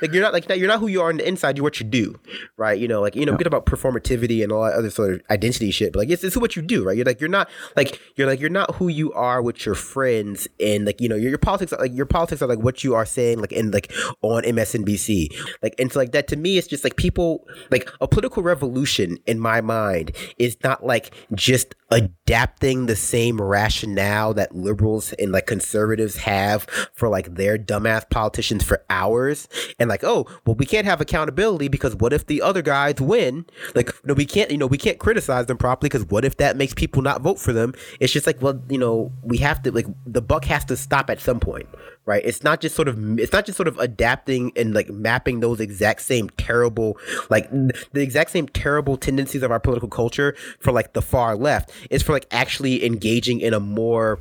[0.00, 1.58] Like you're not like you're not who you are on the inside.
[1.58, 2.18] You're what you do,
[2.56, 2.78] right?
[2.78, 3.38] You know, like you know, yeah.
[3.38, 5.92] get about performativity and all that other sort of identity shit.
[5.92, 6.96] But like it's, it's what you do, right?
[6.96, 10.48] You're like you're not like you're like you're not who you are with your friends
[10.58, 12.94] and like you know your, your politics are like your politics are like what you
[12.94, 15.28] are saying like in like on MSNBC
[15.62, 19.18] like and so like that to me it's just like people like a political revolution
[19.26, 25.46] in my mind is not like just adapting the same rationale that liberals and like
[25.46, 26.62] conservatives have
[26.94, 29.48] for like their dumbass politicians for hours.
[29.78, 33.46] And like oh well we can't have accountability because what if the other guys win?
[33.74, 36.56] Like no we can't you know we can't criticize them properly because what if that
[36.56, 37.74] makes people not vote for them?
[37.98, 41.10] It's just like well you know we have to like the buck has to stop
[41.10, 41.68] at some point
[42.06, 42.22] right?
[42.24, 45.60] It's not just sort of it's not just sort of adapting and like mapping those
[45.60, 46.98] exact same terrible
[47.28, 51.70] like the exact same terrible tendencies of our political culture for like the far left
[51.88, 54.20] it's for like actually engaging in a more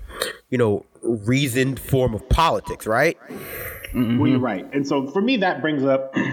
[0.50, 4.18] you know reasoned form of politics right mm-hmm.
[4.18, 6.14] well you're right and so for me that brings up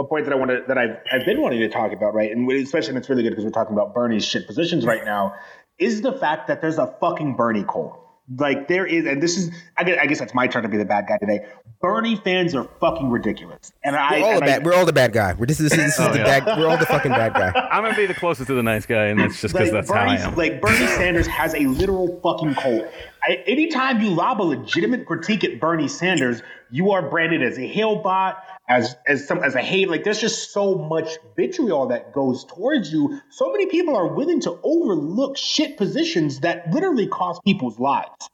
[0.00, 2.30] a point that I wanted that I've I've been wanting to talk about, right?
[2.30, 5.34] And especially and it's really good because we're talking about Bernie's shit positions right now,
[5.78, 7.98] is the fact that there's a fucking Bernie cult.
[8.38, 10.76] Like there is, and this is, I guess, I guess that's my turn to be
[10.76, 11.46] the bad guy today.
[11.80, 14.92] Bernie fans are fucking ridiculous, and I, we're all, and the, bad, we're all the
[14.92, 15.32] bad guy.
[15.32, 16.40] We're this, this, this is oh, the yeah.
[16.40, 16.58] bad.
[16.58, 17.52] We're all the fucking bad guy.
[17.72, 19.90] I'm gonna be the closest to the nice guy, and that's just because like, that's
[19.90, 20.36] Bernie's, how I am.
[20.36, 22.86] Like Bernie Sanders has a literal fucking cult.
[23.22, 27.66] I, anytime you lob a legitimate critique at Bernie Sanders, you are branded as a
[27.66, 28.36] hailbot,
[28.70, 29.90] as as some as a hate.
[29.90, 33.20] Like there's just so much vitriol that goes towards you.
[33.30, 38.30] So many people are willing to overlook shit positions that literally cost people's lives.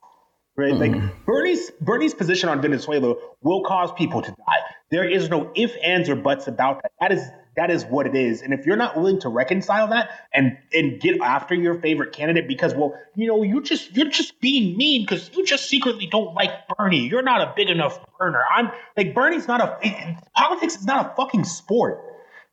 [0.57, 0.75] Right?
[0.75, 0.79] Mm.
[0.79, 4.61] Like Bernie's Bernie's position on Venezuela will cause people to die.
[4.91, 6.93] There is no if, ands, or buts about that.
[7.01, 7.23] That is
[7.57, 8.43] that is what it is.
[8.43, 12.47] And if you're not willing to reconcile that and and get after your favorite candidate
[12.47, 16.35] because well, you know, you just you're just being mean because you just secretly don't
[16.35, 17.09] like Bernie.
[17.09, 18.43] You're not a big enough Berner.
[18.55, 22.03] I'm like Bernie's not a politics is not a fucking sport.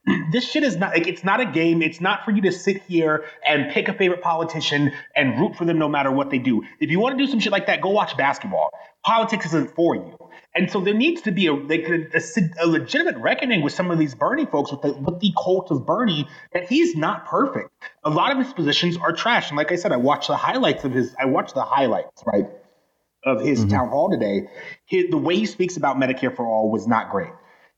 [0.32, 1.82] this shit is not like it's not a game.
[1.82, 5.66] It's not for you to sit here and pick a favorite politician and root for
[5.66, 6.64] them no matter what they do.
[6.80, 8.70] If you want to do some shit like that, go watch basketball.
[9.06, 10.18] Politics isn't for you.
[10.56, 13.90] And so there needs to be a, like a, a, a legitimate reckoning with some
[13.90, 17.72] of these Bernie folks with the, with the cult of Bernie that he's not perfect.
[18.04, 19.50] A lot of his positions are trash.
[19.50, 21.16] And like I said, I watched the highlights of his.
[21.20, 22.48] I watched the highlights right
[23.26, 23.70] of his mm-hmm.
[23.70, 24.50] town hall today.
[24.86, 27.32] His, the way he speaks about Medicare for all was not great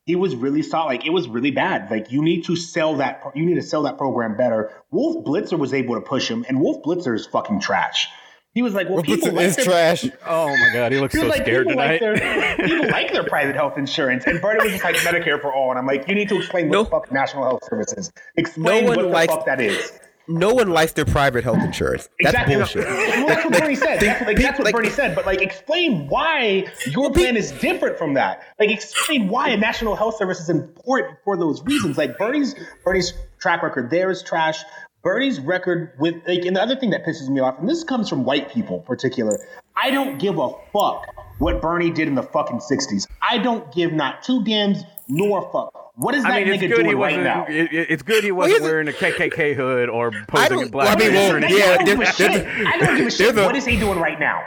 [0.05, 0.85] he was really solid.
[0.85, 1.89] Like it was really bad.
[1.89, 3.23] Like you need to sell that.
[3.33, 4.71] You need to sell that program better.
[4.91, 8.07] Wolf Blitzer was able to push him, and Wolf Blitzer is fucking trash.
[8.55, 11.19] He was like, "Well, Wolf people like their, trash." Oh my god, he looks he
[11.19, 12.01] so like, scared tonight.
[12.01, 15.53] Like their, people like their private health insurance, and Bernie was just like Medicare for
[15.53, 18.11] all, and I'm like, you need to explain what the fuck National Health Service is.
[18.37, 19.91] Explain no what the likes, fuck that is
[20.27, 22.09] no one likes their private health insurance.
[22.19, 22.55] That's exactly.
[22.55, 22.85] bullshit.
[22.85, 23.99] Well, that's what like, Bernie said.
[23.99, 25.15] That's, like, that's what like, Bernie said.
[25.15, 28.43] But like, explain why your plan is different from that.
[28.59, 31.97] Like, explain why a national health service is important for those reasons.
[31.97, 34.63] Like Bernie's Bernie's track record there is trash.
[35.05, 38.09] Bernie's record with like, and the other thing that pisses me off, and this comes
[38.09, 39.37] from white people in particular.
[39.75, 41.05] I don't give a fuck
[41.37, 43.07] what Bernie did in the fucking '60s.
[43.21, 45.95] I don't give not two damns nor a fuck.
[45.95, 47.45] What is that I mean, nigga doing right now?
[47.47, 50.97] It, it's good he wasn't well, wearing a KKK hood or posing in black.
[50.97, 53.35] Well, I mean, well, yeah, I don't, I don't give a shit.
[53.35, 54.43] What is he doing right now?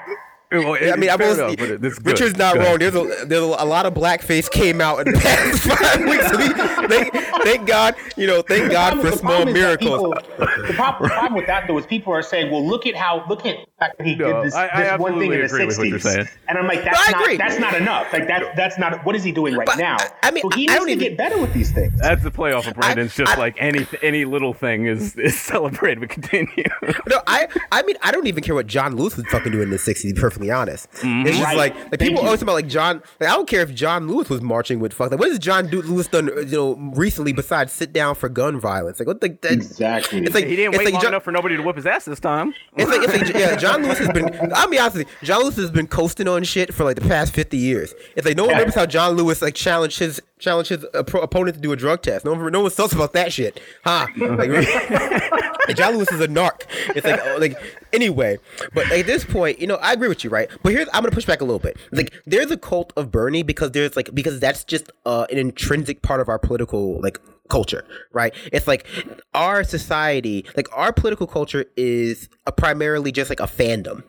[0.50, 2.78] Well, I mean, I was, enough, Richard's not Go wrong.
[2.78, 6.88] There's a, there's a lot of blackface came out in the past five weeks.
[6.88, 7.12] thank,
[7.44, 10.00] thank God, you know, thank God for small miracles.
[10.00, 12.94] People, the, problem, the, problem, with that though is people are saying, well, look at
[12.94, 15.46] how look at that he no, did this, I, this I one thing in the
[15.46, 18.12] '60s, and I'm like, that's no, not that's not enough.
[18.12, 19.96] Like that that's not what is he doing right but, now?
[20.22, 21.92] I mean, so he needs to even, get better with these things.
[22.00, 23.14] That's the playoff of Brandon's.
[23.14, 26.64] just like any any little thing is is celebrated but continue.
[27.08, 29.70] no, I I mean, I don't even care what John Lewis was fucking doing in
[29.70, 30.16] the '60s.
[30.16, 30.90] Perfectly honest.
[30.92, 31.28] Mm-hmm.
[31.28, 31.56] It's just right.
[31.56, 33.00] like like people always talk about like John.
[33.20, 35.12] Like I don't care if John Lewis was marching with fuck.
[35.12, 36.26] Like what has John Lewis done?
[36.26, 38.98] You know, recently besides sit down for gun violence?
[38.98, 40.22] Like what the exactly?
[40.22, 42.04] It's like he didn't wait like long John, enough for nobody to whip his ass
[42.06, 42.54] this time.
[42.76, 44.52] It's like, it's like yeah, John Lewis has been.
[44.54, 47.08] I'll be honest with you, John Lewis has been coasting on shit for like the
[47.08, 47.94] past fifty years.
[48.16, 51.60] It's like no one remembers how John Lewis like challenged his challenged his opponent to
[51.60, 52.24] do a drug test.
[52.24, 54.06] No one, no one talks about that shit, huh?
[54.16, 54.50] Like,
[55.76, 56.62] John Lewis is a narc.
[56.94, 57.58] It's like, oh, like
[57.92, 58.38] anyway.
[58.72, 60.48] But at this point, you know, I agree with you, right?
[60.62, 61.76] But here's I'm gonna push back a little bit.
[61.92, 66.02] Like, there's a cult of Bernie because there's like because that's just uh, an intrinsic
[66.02, 68.34] part of our political like culture, right?
[68.52, 68.86] It's like
[69.34, 74.02] our society, like our political culture is primarily just like a fandom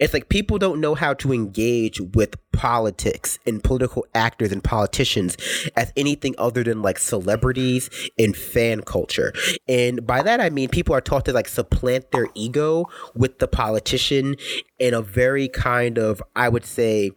[0.00, 5.36] It's like people don't know how to engage with politics and political actors and politicians
[5.76, 9.32] as anything other than like celebrities and fan culture.
[9.68, 13.48] And by that I mean people are taught to like supplant their ego with the
[13.48, 14.36] politician
[14.78, 17.10] in a very kind of I would say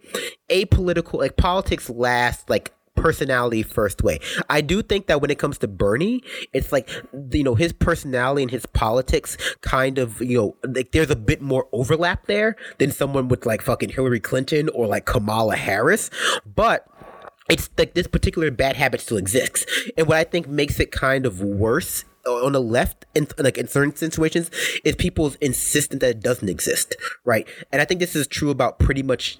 [0.49, 4.19] apolitical like politics lasts like personality first way.
[4.49, 6.89] I do think that when it comes to Bernie, it's like
[7.31, 11.41] you know his personality and his politics kind of you know like there's a bit
[11.41, 16.09] more overlap there than someone with like fucking Hillary Clinton or like Kamala Harris,
[16.45, 16.87] but
[17.49, 19.65] it's like this particular bad habit still exists.
[19.97, 23.67] And what I think makes it kind of worse on the left in like in
[23.67, 24.51] certain situations
[24.83, 27.47] is people's insistence that it doesn't exist, right?
[27.71, 29.39] And I think this is true about pretty much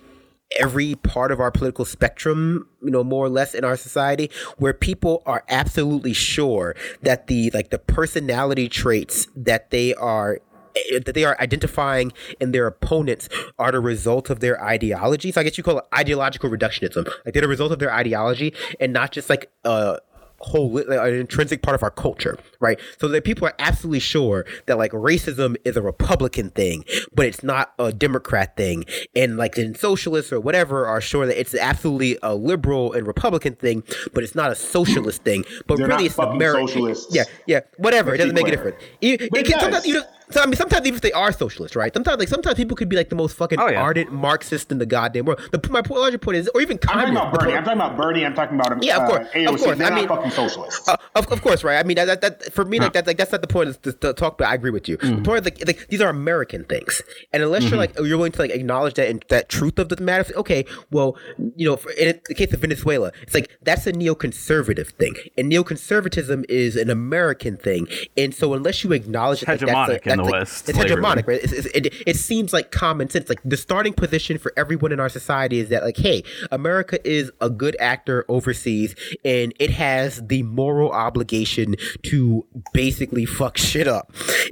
[0.58, 4.74] every part of our political spectrum, you know, more or less in our society, where
[4.74, 10.40] people are absolutely sure that the like the personality traits that they are
[10.76, 15.32] eh, that they are identifying in their opponents are the result of their ideology.
[15.32, 17.06] So I guess you call it ideological reductionism.
[17.26, 19.98] Like they're the result of their ideology and not just like uh
[20.42, 22.80] whole like, an intrinsic part of our culture, right?
[23.00, 27.44] So that people are absolutely sure that like racism is a Republican thing, but it's
[27.44, 32.18] not a Democrat thing, and like the socialists or whatever are sure that it's absolutely
[32.24, 35.46] a liberal and Republican thing, but it's not a socialist thing.
[35.68, 36.68] But They're really, it's American.
[36.68, 37.14] socialists.
[37.14, 38.14] Yeah, yeah, whatever.
[38.14, 38.82] It doesn't make a difference.
[39.02, 41.32] It, it it can, sometimes you know, so, I mean, sometimes even if they are
[41.32, 41.94] socialists, right?
[41.94, 43.82] Sometimes, like sometimes people could be like the most fucking Oh, yeah.
[43.82, 45.42] ardent Marxist in the goddamn world.
[45.52, 47.46] The, my larger point is, or even I'm talking about Bernie.
[47.54, 48.26] point- I'm talking about Bernie.
[48.26, 49.78] I'm talking about Yeah, of uh, course, of course.
[49.78, 50.88] They're I not mean- fucking socialists.
[50.88, 51.78] Uh, of, of course, right?
[51.80, 53.82] I mean, that, that, that for me, like that, like that's not the point of
[53.82, 54.38] the, the talk.
[54.38, 54.98] But I agree with you.
[54.98, 55.16] Mm-hmm.
[55.18, 57.02] The point is, like, like these are American things,
[57.34, 60.02] and unless you're like you're willing to like acknowledge that and that truth of the
[60.02, 61.18] matter, like, okay, well,
[61.56, 65.52] you know, for, in the case of Venezuela, it's like that's a neoconservative thing, and
[65.52, 70.18] neoconservatism is an American thing, and so unless you acknowledge that, like, that's a, in
[70.18, 71.24] that's the like- West, it's flagrantly.
[71.24, 71.44] hegemonic, right?
[71.44, 73.30] It's, it's, it, it seems like common sense.
[73.30, 77.32] Like the starting position for everyone in our society is that, like, hey, America is
[77.42, 84.12] a good actor overseas, and it has the moral obligation to basically fuck shit up.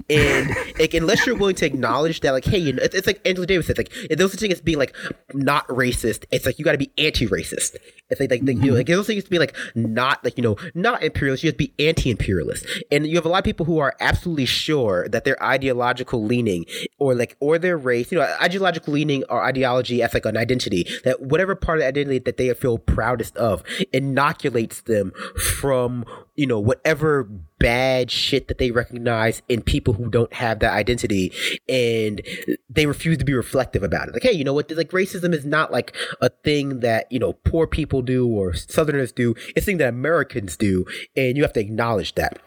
[0.10, 0.50] And
[0.80, 3.48] like, unless you're willing to acknowledge that, like, hey, you know, it's, it's like Angela
[3.48, 4.96] Davis said, like, those things as being like
[5.34, 7.76] not racist, it's like you got to be anti-racist.
[8.10, 8.76] It's like like, like, you know, mm-hmm.
[8.76, 11.44] like those things to be like not like you know not imperialist.
[11.44, 14.46] You have to be anti-imperialist, and you have a lot of people who are absolutely
[14.46, 16.66] sure that their ideological leaning
[17.00, 20.86] or like or their race, you know, ideological leaning or ideology as like an identity
[21.04, 26.46] that whatever part of the identity that they feel proudest of inoculates them from you
[26.46, 27.24] know whatever
[27.60, 31.34] bad shit that they recognize in people who don't have that identity
[31.68, 32.22] and
[32.70, 34.14] they refuse to be reflective about it.
[34.14, 34.70] Like hey you know what?
[34.72, 39.12] Like racism is not like a thing that you know poor people do or southerners
[39.12, 39.34] do.
[39.56, 42.40] It's a thing that americans do and you have to acknowledge that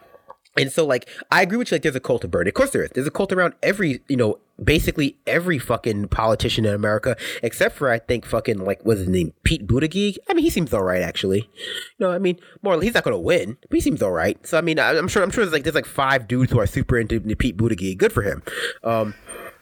[0.57, 1.75] and so, like, I agree with you.
[1.75, 2.49] Like, there's a cult of Bernie.
[2.49, 2.91] Of course, there is.
[2.91, 7.89] There's a cult around every, you know, basically every fucking politician in America, except for
[7.89, 10.17] I think fucking like what's his name, Pete Buttigieg.
[10.29, 11.49] I mean, he seems all right actually.
[11.97, 14.45] You know, I mean, more he's not going to win, but he seems all right.
[14.45, 15.23] So I mean, I- I'm sure.
[15.23, 17.97] I'm sure there's like there's like five dudes who are super into Pete Buttigieg.
[17.97, 18.43] Good for him.
[18.83, 19.13] Um,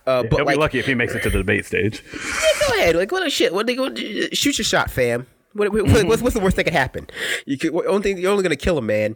[0.05, 2.03] uh, but He'll like, be lucky if he makes it to the debate stage.
[2.13, 2.95] Yeah, go ahead.
[2.95, 3.53] Like, what the shit?
[3.53, 3.93] What they go?
[3.95, 5.27] Shoot your shot, fam.
[5.53, 7.07] What, what- what's, what's the worst that could happen?
[7.45, 9.15] You could only thing, you're only gonna kill a man.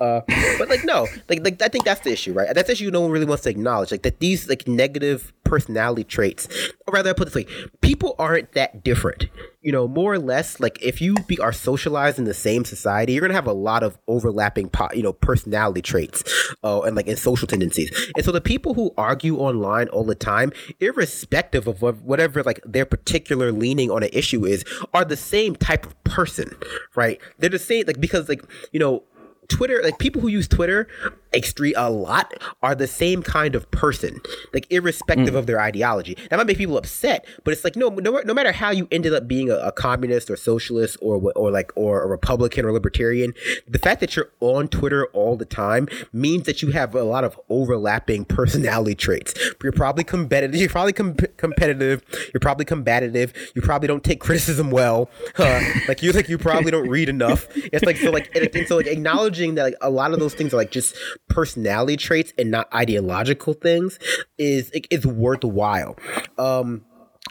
[0.00, 0.20] Uh,
[0.58, 2.54] but like, no, like, like I think that's the issue, right?
[2.54, 3.90] That's the issue no one really wants to acknowledge.
[3.90, 6.48] Like that these like negative personality traits,
[6.86, 9.26] or rather, I put it this way: people aren't that different.
[9.64, 13.14] You know, more or less, like if you be, are socialized in the same society,
[13.14, 16.22] you're gonna have a lot of overlapping, po- you know, personality traits,
[16.62, 17.90] uh, and like and social tendencies.
[18.14, 22.60] And so the people who argue online all the time, irrespective of what, whatever like
[22.66, 26.50] their particular leaning on an issue is, are the same type of person,
[26.94, 27.18] right?
[27.38, 29.02] They're the same, like because like you know.
[29.48, 30.88] Twitter, like people who use Twitter
[31.32, 34.20] extreme a lot, are the same kind of person,
[34.52, 35.38] like irrespective mm.
[35.38, 36.16] of their ideology.
[36.30, 39.12] That might make people upset, but it's like no, no, no matter how you ended
[39.12, 43.34] up being a, a communist or socialist or or like or a Republican or libertarian,
[43.68, 47.24] the fact that you're on Twitter all the time means that you have a lot
[47.24, 49.34] of overlapping personality traits.
[49.62, 50.60] You're probably competitive.
[50.60, 52.02] You're probably com- competitive.
[52.32, 53.32] You're probably combative.
[53.54, 55.10] You probably don't take criticism well.
[55.34, 55.60] Huh?
[55.88, 57.46] like you like you probably don't read enough.
[57.56, 58.86] It's like so like and, and so like
[59.34, 60.96] acknowledging that like a lot of those things are like just
[61.28, 63.98] personality traits and not ideological things
[64.38, 65.96] is is worthwhile.
[66.38, 66.84] Um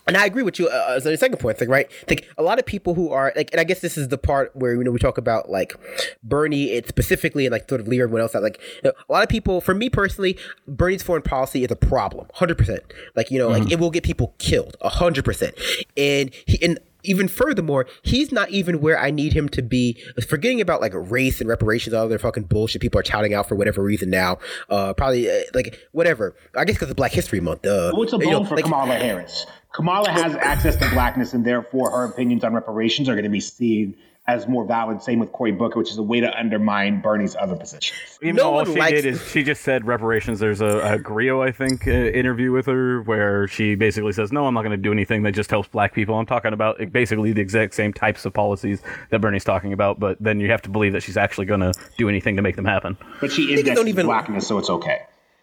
[0.07, 0.67] and I agree with you.
[0.67, 3.51] Uh, as a second point, like right, like a lot of people who are like,
[3.51, 5.75] and I guess this is the part where you know we talk about like
[6.23, 8.33] Bernie, it specifically, and like sort of Lee everyone else.
[8.33, 10.37] That like you know, a lot of people, for me personally,
[10.67, 12.81] Bernie's foreign policy is a problem, hundred percent.
[13.15, 15.55] Like you know, like it will get people killed, hundred percent.
[15.95, 20.01] And he and even furthermore, he's not even where I need him to be.
[20.27, 23.55] Forgetting about like race and reparations, all their fucking bullshit people are touting out for
[23.55, 24.39] whatever reason now.
[24.69, 26.35] Uh, probably uh, like whatever.
[26.55, 27.65] I guess because of Black History Month.
[27.65, 29.45] Uh, What's a you bone know, for like- Kamala Harris?
[29.73, 33.39] Kamala has access to blackness, and therefore her opinions on reparations are going to be
[33.39, 33.95] seen
[34.25, 35.01] as more valid.
[35.01, 38.19] Same with Cory Booker, which is a way to undermine Bernie's other positions.
[38.21, 40.39] Even No all one she likes- did is she just said reparations.
[40.39, 44.45] There's a, a Grio, I think, uh, interview with her where she basically says, "No,
[44.45, 46.15] I'm not going to do anything that just helps black people.
[46.17, 50.17] I'm talking about basically the exact same types of policies that Bernie's talking about." But
[50.21, 52.65] then you have to believe that she's actually going to do anything to make them
[52.65, 52.97] happen.
[53.19, 54.99] But she don't indexes even- blackness, so it's okay.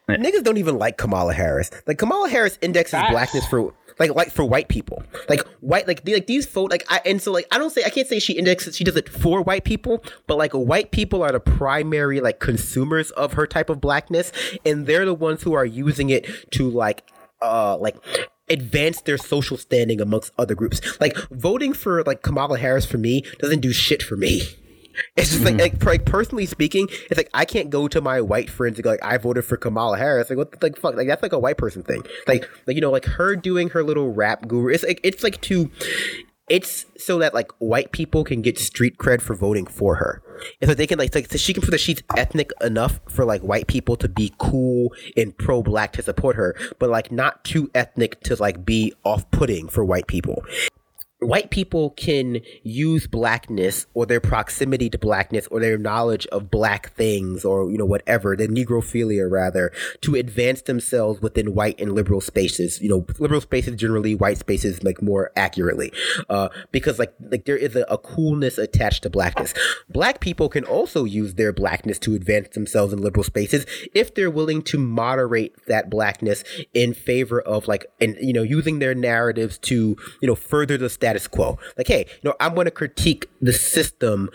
[0.08, 1.70] Niggas don't even like Kamala Harris.
[1.86, 3.12] Like Kamala Harris indexes Facts.
[3.12, 5.04] blackness for like like for white people.
[5.28, 7.84] Like white like the, like these folk like I and so like I don't say
[7.84, 11.22] I can't say she indexes she does it for white people, but like white people
[11.22, 14.32] are the primary like consumers of her type of blackness,
[14.64, 17.08] and they're the ones who are using it to like
[17.42, 17.96] uh like
[18.48, 20.80] advance their social standing amongst other groups.
[21.00, 24.42] Like voting for like Kamala Harris for me doesn't do shit for me.
[25.16, 25.60] It's just like, hmm.
[25.60, 28.84] like, per- like personally speaking, it's like I can't go to my white friends and
[28.84, 30.30] go like I voted for Kamala Harris.
[30.30, 30.94] Like what the like fuck?
[30.96, 32.02] Like that's like a white person thing.
[32.26, 34.72] Like like you know like her doing her little rap guru.
[34.72, 35.70] It's like it's like to
[36.50, 40.20] it's so that like white people can get street cred for voting for her.
[40.60, 43.24] And so they can like, like so she can prove that she's ethnic enough for
[43.24, 47.44] like white people to be cool and pro black to support her, but like not
[47.44, 50.42] too ethnic to like be off putting for white people
[51.20, 56.92] white people can use blackness or their proximity to blackness or their knowledge of black
[56.94, 62.20] things or you know whatever the negrophilia rather to advance themselves within white and liberal
[62.20, 62.80] spaces.
[62.80, 65.92] You know liberal spaces generally white spaces like more accurately.
[66.28, 69.52] Uh, because like like there is a, a coolness attached to blackness.
[69.88, 74.30] Black people can also use their blackness to advance themselves in liberal spaces if they're
[74.30, 79.58] willing to moderate that blackness in favor of like and you know using their narratives
[79.58, 81.58] to you know further the status quo.
[81.76, 84.28] Like hey you know i'm going to critique the system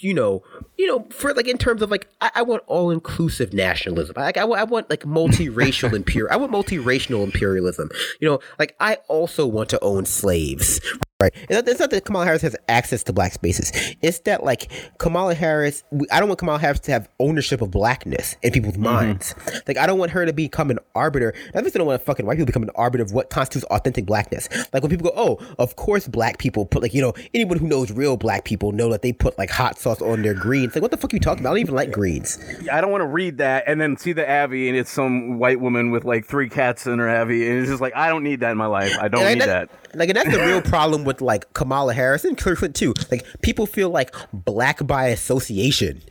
[0.00, 0.42] you know
[0.78, 4.14] you know for like in terms of like i, I want all-inclusive nationalism.
[4.16, 7.90] Like I, I want like multiracial imperial i want multiracial imperialism.
[8.20, 10.80] You know like i also want to own slaves
[11.22, 11.32] Right.
[11.48, 13.70] It's not that Kamala Harris has access to black spaces.
[14.02, 18.34] It's that like Kamala Harris, I don't want Kamala Harris to have ownership of blackness
[18.42, 18.82] in people's mm-hmm.
[18.82, 19.32] minds.
[19.68, 21.32] Like I don't want her to become an arbiter.
[21.54, 24.04] I just don't want fucking white people to become an arbiter of what constitutes authentic
[24.04, 24.48] blackness.
[24.72, 27.68] Like when people go, oh, of course black people put like you know anyone who
[27.68, 30.74] knows real black people know that they put like hot sauce on their greens.
[30.74, 31.50] Like what the fuck are you talking about?
[31.50, 32.40] I don't even like greens.
[32.72, 35.60] I don't want to read that and then see the Avi and it's some white
[35.60, 38.40] woman with like three cats in her Avi and it's just like I don't need
[38.40, 38.96] that in my life.
[39.00, 39.70] I don't And need that.
[39.94, 42.94] Like, and that's the real problem with like Kamala Harris and Clinton too.
[43.10, 46.02] Like, people feel like black by association.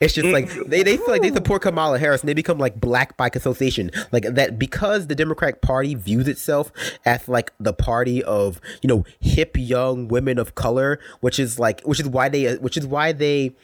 [0.00, 0.68] It's just like mm.
[0.68, 3.90] they, they feel like they support Kamala Harris and they become like black by association.
[4.12, 6.72] Like that because the Democratic Party views itself
[7.04, 11.80] as like the party of you know hip young women of color, which is like
[11.82, 13.54] which is why they uh, which is why they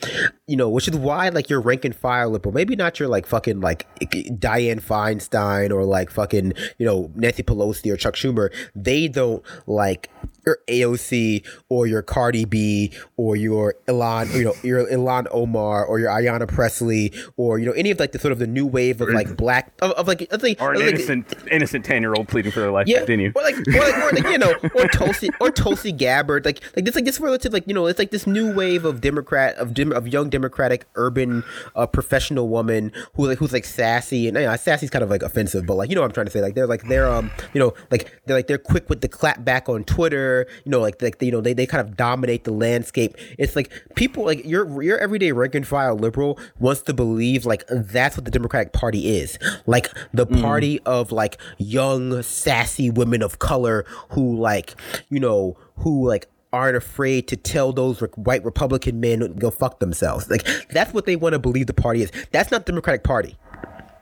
[0.47, 3.27] you know which is why like your rank and file liberal, maybe not your like
[3.27, 8.53] fucking like Dianne Feinstein or like fucking you know Nancy Pelosi or Chuck Schumer.
[8.75, 10.11] They don't like
[10.47, 15.99] your AOC or your Cardi B or your Ilhan, you know, your Ilhan Omar or
[15.99, 19.01] your Ayanna Pressley or you know any of like the sort of the new wave
[19.01, 20.29] of like black of, of like
[20.61, 22.87] Or an like, innocent innocent ten year old pleading for their life.
[22.87, 23.33] yeah, Continue.
[23.35, 26.85] or like, or like, or like, you know, or Tulsi, or Tulsi Gabbard, like, like
[26.85, 29.75] this, like this relative, like, you know, it's like this new wave of Democrat, of
[29.75, 31.45] dem, of young Democratic urban,
[31.77, 35.23] uh, professional woman who like, who's like sassy, and you know, sassy's kind of like
[35.23, 37.31] offensive, but like, you know, what I'm trying to say, like, they're like, they're, um,
[37.53, 40.81] you know, like, they're like, they're quick with the clap back on Twitter, you know,
[40.81, 43.17] like, like, you know, they, they kind of dominate the landscape.
[43.39, 47.65] It's like people, like, your, your everyday rank and file liberal wants to believe like
[47.69, 50.41] that's what the Democratic Party is, like the mm.
[50.41, 54.75] party of like young, sassy women of color who like,
[55.09, 59.81] you know, who like aren't afraid to tell those re- white Republican men go fuck
[59.81, 60.31] themselves.
[60.31, 62.13] Like that's what they want to believe the party is.
[62.31, 63.37] That's not the Democratic Party.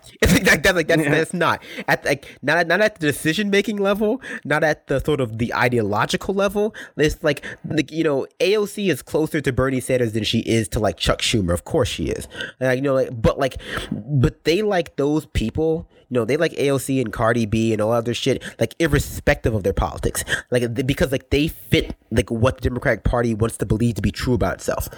[0.23, 3.51] It's like that, like that's, that's not at like not at, not at the decision
[3.51, 6.75] making level, not at the sort of the ideological level.
[6.97, 10.81] It's like like you know AOC is closer to Bernie Sanders than she is to
[10.81, 11.53] like Chuck Schumer.
[11.53, 12.29] Of course she is.
[12.61, 13.57] Like you know like but like
[13.91, 15.89] but they like those people.
[16.11, 19.63] You know they like AOC and Cardi B and all other shit like irrespective of
[19.63, 20.25] their politics.
[20.51, 24.11] Like because like they fit like what the Democratic Party wants to believe to be
[24.11, 24.89] true about itself.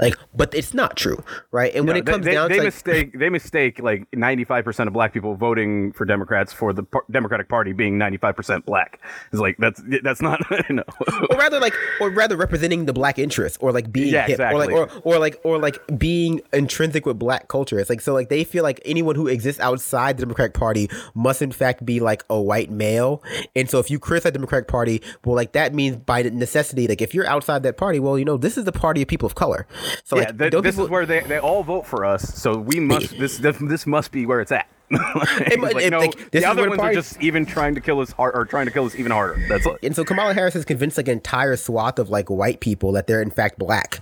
[0.00, 1.72] Like but it's not true, right?
[1.74, 4.92] And when it comes they, down they to like, mistake they mistake like 95% of
[4.92, 9.00] black people voting for Democrats for the par- Democratic Party being 95% black.
[9.32, 10.40] It's like that's that's not
[10.70, 10.82] no.
[11.30, 14.58] or rather like or rather representing the black interest or like being Yeah, hip or
[14.58, 18.28] like or, or like or like being intrinsic with black culture it's like so like
[18.28, 22.24] they feel like anyone who exists outside the democratic party must in fact be like
[22.30, 23.22] a white male
[23.54, 27.02] and so if you criticize the democratic party well like that means by necessity like
[27.02, 29.34] if you're outside that party well you know this is the party of people of
[29.34, 29.66] color
[30.04, 32.22] so yeah, like th- don't this people- is where they, they all vote for us,
[32.34, 34.68] so we must this this, this must be where it's at.
[34.90, 38.00] Like, it- no, like, this the other ones party- are just even trying to kill
[38.00, 39.40] us hard or trying to kill us even harder.
[39.48, 39.78] That's it.
[39.82, 43.06] And so Kamala Harris has convinced like an entire swath of like white people that
[43.06, 44.00] they're in fact black,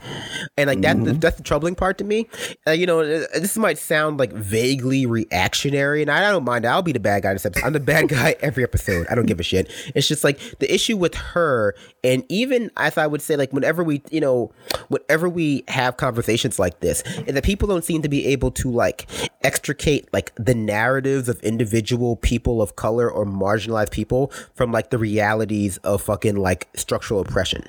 [0.56, 2.28] and like that's the, that's the troubling part to me.
[2.66, 6.66] Uh, you know, uh, this might sound like vaguely reactionary, and I don't mind.
[6.66, 7.64] I'll be the bad guy this episode.
[7.66, 9.06] I'm the bad guy every episode.
[9.10, 9.70] I don't give a shit.
[9.94, 11.74] It's just like the issue with her,
[12.04, 14.52] and even as I would say, like whenever we, you know,
[14.88, 18.70] whenever we have conversations like this, and that people don't seem to be able to
[18.70, 19.06] like
[19.44, 24.96] extricate like the narratives of individual people of color or marginalized people from like the
[24.96, 27.62] realities of fucking like structural oppression.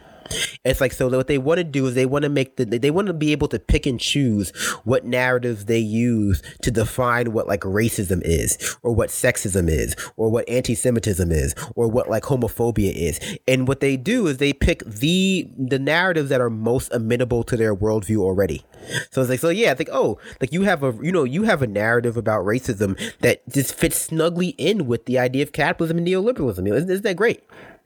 [0.64, 2.92] It's like so what they want to do is they want to make the they
[2.92, 4.52] want to be able to pick and choose
[4.84, 10.30] what narratives they use to define what like racism is or what sexism is or
[10.30, 13.20] what anti-Semitism is or what like homophobia is.
[13.48, 17.58] And what they do is they pick the the narratives that are most amenable to
[17.58, 18.64] their worldview already.
[19.12, 21.44] So it's like so yeah, I think oh like you have a you know you
[21.44, 25.98] have a narrative about racism that just fits snugly in with the idea of capitalism
[25.98, 26.68] and neoliberalism.
[26.74, 27.44] Isn't, isn't that great?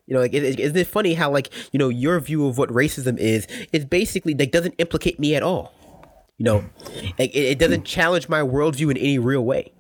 [0.08, 2.70] You know, like, is isn't it funny how like you know your view of what
[2.70, 5.74] racism is is basically like doesn't implicate me at all.
[6.38, 6.66] You know,
[7.20, 9.74] like it, it doesn't challenge my worldview in any real way,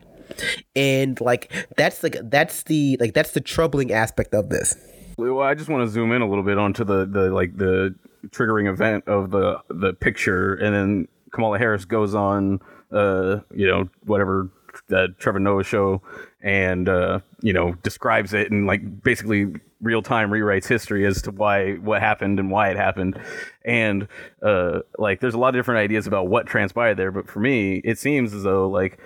[0.75, 4.75] and like that's like that's the like that's the troubling aspect of this.
[5.17, 7.95] Well, I just want to zoom in a little bit onto the, the like the
[8.27, 12.59] triggering event of the the picture, and then Kamala Harris goes on,
[12.91, 14.49] uh, you know, whatever
[14.89, 16.01] the Trevor Noah show,
[16.41, 21.31] and uh, you know describes it and like basically real time rewrites history as to
[21.31, 23.19] why what happened and why it happened,
[23.65, 24.07] and
[24.41, 27.77] uh, like there's a lot of different ideas about what transpired there, but for me,
[27.83, 28.99] it seems as though like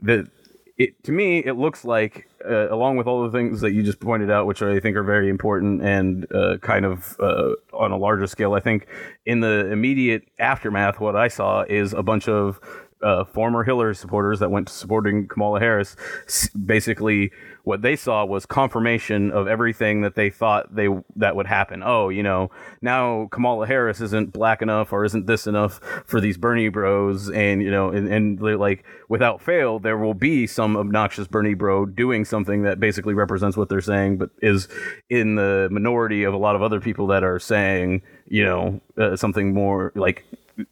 [0.00, 0.28] the
[0.78, 4.00] it to me it looks like uh, along with all the things that you just
[4.00, 7.96] pointed out which i think are very important and uh, kind of uh, on a
[7.96, 8.86] larger scale i think
[9.26, 12.60] in the immediate aftermath what i saw is a bunch of
[13.02, 15.96] uh, former Hillary supporters that went to supporting Kamala Harris,
[16.66, 17.30] basically
[17.64, 21.82] what they saw was confirmation of everything that they thought they that would happen.
[21.84, 26.38] Oh, you know, now Kamala Harris isn't black enough or isn't this enough for these
[26.38, 30.76] Bernie Bros, and you know, and, and they're like without fail, there will be some
[30.76, 34.66] obnoxious Bernie Bro doing something that basically represents what they're saying, but is
[35.10, 39.14] in the minority of a lot of other people that are saying, you know, uh,
[39.14, 40.24] something more like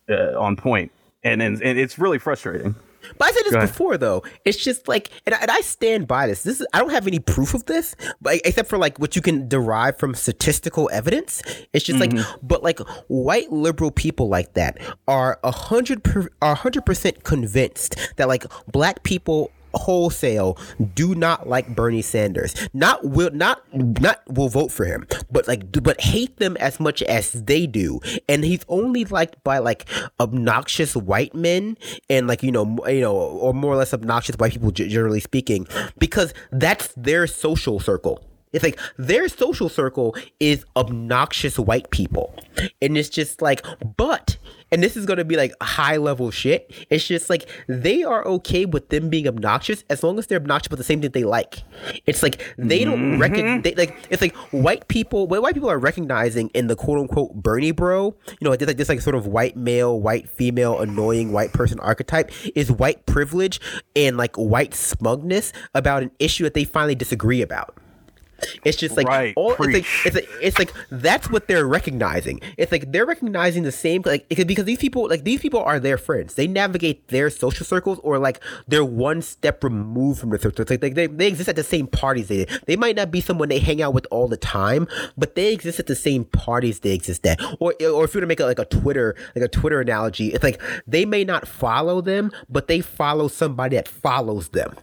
[0.08, 0.90] uh, on point
[1.26, 2.74] and, and and it's really frustrating.
[3.18, 4.24] But I said this before, though.
[4.44, 6.42] It's just like, and I, and I stand by this.
[6.42, 9.22] This is I don't have any proof of this, but except for like what you
[9.22, 11.42] can derive from statistical evidence.
[11.72, 12.46] It's just like, mm-hmm.
[12.46, 17.24] but like white liberal people like that are a hundred per, are a hundred percent
[17.24, 20.58] convinced that like black people wholesale
[20.94, 22.54] do not like Bernie Sanders.
[22.72, 27.02] Not will not not will vote for him, but like but hate them as much
[27.02, 28.00] as they do.
[28.28, 29.86] And he's only liked by like
[30.20, 31.76] obnoxious white men
[32.08, 35.66] and like you know you know or more or less obnoxious white people generally speaking
[35.98, 38.22] because that's their social circle.
[38.52, 42.34] It's like their social circle is obnoxious white people.
[42.80, 43.64] And it's just like,
[43.96, 44.38] but,
[44.72, 46.72] and this is going to be like high level shit.
[46.90, 50.66] It's just like they are okay with them being obnoxious as long as they're obnoxious
[50.68, 51.62] about the same thing they like.
[52.06, 53.20] It's like they don't mm-hmm.
[53.20, 56.98] reckon, they, like, it's like white people, what white people are recognizing in the quote
[56.98, 60.80] unquote Bernie bro, you know, this like this like sort of white male, white female,
[60.80, 63.60] annoying white person archetype is white privilege
[63.94, 67.78] and like white smugness about an issue that they finally disagree about.
[68.64, 72.40] It's just like Right, all it's like, it's like it's like that's what they're recognizing.
[72.56, 75.98] It's like they're recognizing the same like because these people like these people are their
[75.98, 76.34] friends.
[76.34, 80.62] They navigate their social circles or like they're one step removed from the circle.
[80.62, 82.28] It's like they, they, they exist at the same parties.
[82.28, 85.52] They they might not be someone they hang out with all the time, but they
[85.52, 87.40] exist at the same parties they exist at.
[87.60, 90.32] Or or if you were to make a, like a Twitter like a Twitter analogy,
[90.32, 94.74] it's like they may not follow them, but they follow somebody that follows them.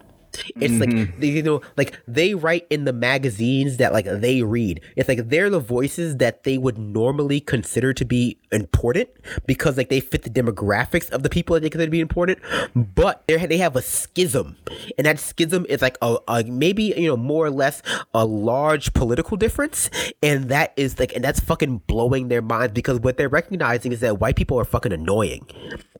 [0.56, 1.20] It's like mm-hmm.
[1.20, 4.80] they, you know, like they write in the magazines that like they read.
[4.96, 9.08] It's like they're the voices that they would normally consider to be important
[9.46, 12.38] because like they fit the demographics of the people that they consider to be important.
[12.74, 14.56] But they they have a schism,
[14.98, 17.82] and that schism is like a, a maybe you know more or less
[18.12, 19.90] a large political difference,
[20.22, 24.00] and that is like and that's fucking blowing their minds because what they're recognizing is
[24.00, 25.46] that white people are fucking annoying.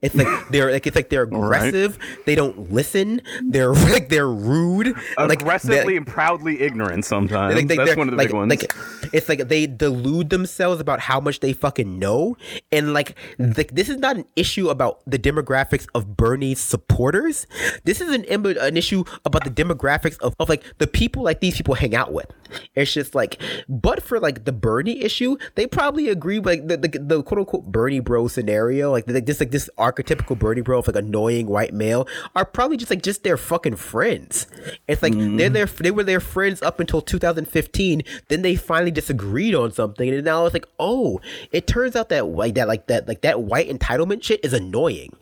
[0.05, 1.33] It's like they're like it's like they're right.
[1.69, 1.99] aggressive.
[2.27, 3.21] They don't listen.
[3.43, 4.95] They're like they're rude.
[5.19, 7.55] like Aggressively they- and proudly ignorant sometimes.
[7.55, 8.51] like, they- That's one of the like, big ones.
[8.51, 8.73] Like,
[9.13, 12.37] it's like they delude themselves about how much they fucking know,
[12.71, 17.47] and like th- this is not an issue about the demographics of Bernie's supporters.
[17.85, 21.57] This is an an issue about the demographics of, of like the people like these
[21.57, 22.27] people hang out with.
[22.75, 26.77] It's just like, but for like the Bernie issue, they probably agree with like the,
[26.77, 30.79] the, the quote unquote Bernie bro scenario, like the, this like this archetypical Bernie bro
[30.79, 34.47] of like annoying white male are probably just like just their fucking friends.
[34.89, 35.39] It's like mm.
[35.39, 38.03] they're their they were their friends up until 2015.
[38.29, 41.21] Then they finally disagreed on something, and now it's like, oh,
[41.53, 45.13] it turns out that like that like that like that white entitlement shit is annoying.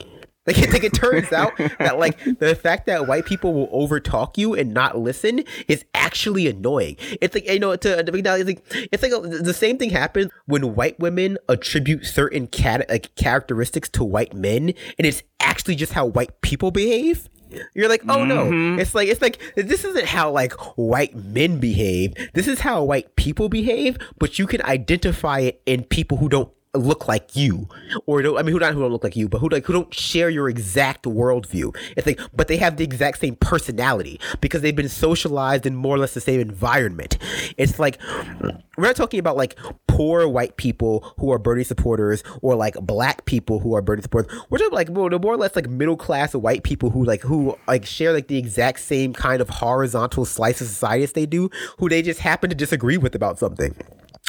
[0.47, 4.55] Like, like it turns out that like the fact that white people will overtalk you
[4.55, 6.97] and not listen is actually annoying.
[7.20, 10.74] It's like you know to it's like it's like a, the same thing happens when
[10.74, 16.07] white women attribute certain cat like characteristics to white men, and it's actually just how
[16.07, 17.28] white people behave.
[17.74, 18.47] You're like, oh no.
[18.47, 18.80] Mm-hmm.
[18.80, 22.14] It's like it's like this isn't how like white men behave.
[22.34, 26.51] This is how white people behave, but you can identify it in people who don't
[26.75, 27.68] look like you,
[28.07, 29.93] or I mean, who not who don't look like you, but who like who don't
[29.93, 31.77] share your exact worldview.
[31.97, 35.97] It's like, but they have the exact same personality because they've been socialized in more
[35.97, 37.18] or less the same environment.
[37.59, 37.99] It's like
[38.41, 43.27] we're not talking about like poor white people who are Bernie supporters or like black
[43.27, 44.33] people who are Bernie supporters.
[44.49, 47.57] We're talking like well, more or less like middle class white people who like who
[47.68, 51.51] like share like the exact same kind of horizontal slice of society as they do,
[51.79, 53.75] who they just happen to disagree with about something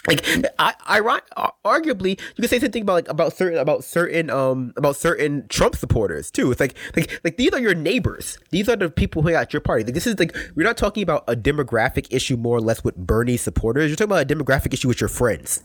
[0.07, 0.25] like
[0.59, 0.99] I, I
[1.65, 5.75] arguably you could say something about like about certain about certain um about certain Trump
[5.75, 6.51] supporters too.
[6.51, 8.37] It's like like like these are your neighbors.
[8.51, 9.85] These are the people who are at your party.
[9.85, 12.95] Like this is like we're not talking about a demographic issue more or less with
[12.97, 13.89] Bernie supporters.
[13.89, 15.63] You're talking about a demographic issue with your friends,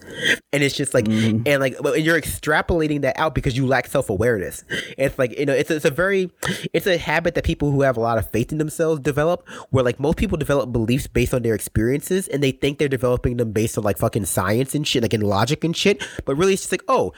[0.52, 1.42] and it's just like mm-hmm.
[1.44, 4.64] and like and you're extrapolating that out because you lack self awareness.
[4.96, 6.30] It's like you know it's it's a very
[6.72, 9.48] it's a habit that people who have a lot of faith in themselves develop.
[9.70, 13.36] Where like most people develop beliefs based on their experiences, and they think they're developing
[13.36, 16.02] them based on like fucking science and shit, like in logic and shit.
[16.24, 17.12] But really, it's just like, oh,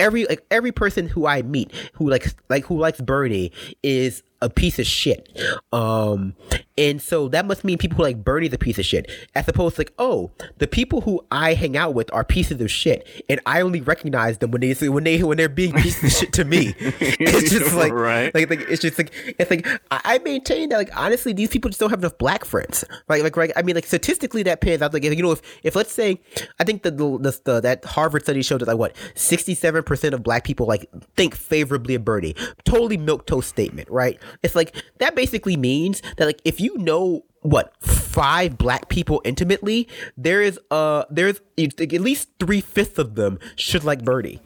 [0.00, 3.52] every like every person who I meet who like like who likes Bernie
[3.82, 5.28] is a piece of shit.
[5.72, 6.34] Um,
[6.76, 9.76] and so that must mean people who like Bernie's a piece of shit, as opposed
[9.76, 13.40] to like, oh, the people who I hang out with are pieces of shit, and
[13.46, 16.44] I only recognize them when they when they when they're being pieces of shit to
[16.44, 16.74] me.
[16.80, 18.34] it's just like, right.
[18.34, 21.78] like, like it's just like it's like I maintain that like honestly, these people just
[21.78, 22.84] don't have enough black friends.
[23.08, 24.92] Like like right, I mean like statistically that pans out.
[24.92, 26.20] Like if, you know if if let's say
[26.58, 29.84] I think the the, the, the that Harvard study showed that like what sixty seven
[29.84, 32.34] percent of black people like think favorably of Bernie.
[32.64, 34.20] Totally milk toast statement, right?
[34.42, 39.88] It's like that basically means that like if you know what five black people intimately,
[40.16, 44.40] there is uh there's at least three fifths of them should like Bernie.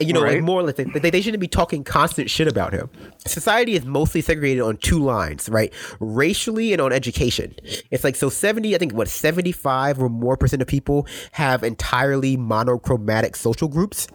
[0.00, 0.34] You know, right.
[0.34, 2.90] like more or less, they, they shouldn't be talking constant shit about him.
[3.26, 5.72] Society is mostly segregated on two lines, right?
[6.00, 7.54] Racially and on education.
[7.92, 12.36] It's like, so 70, I think, what, 75 or more percent of people have entirely
[12.36, 14.08] monochromatic social groups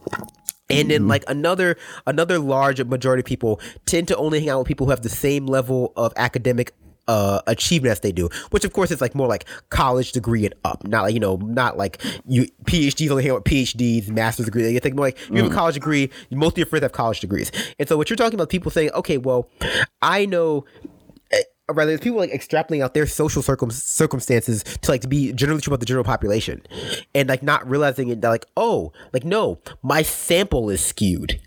[0.69, 4.67] and then like another another large majority of people tend to only hang out with
[4.67, 6.73] people who have the same level of academic
[7.09, 10.53] uh, achievement as they do, which of course is like more like college degree and
[10.63, 14.45] up, not like you know, not like you PhDs only hang out with PhDs, master's
[14.45, 14.69] degree.
[14.69, 15.53] You think more like you have a mm.
[15.53, 18.49] college degree, most of your friends have college degrees, and so what you're talking about,
[18.49, 19.49] people saying, okay, well,
[20.03, 20.65] I know
[21.71, 25.61] rather it's people like extrapolating out their social circum- circumstances to like to be generally
[25.61, 26.61] true about the general population
[27.13, 31.39] and like not realizing it that like oh like no my sample is skewed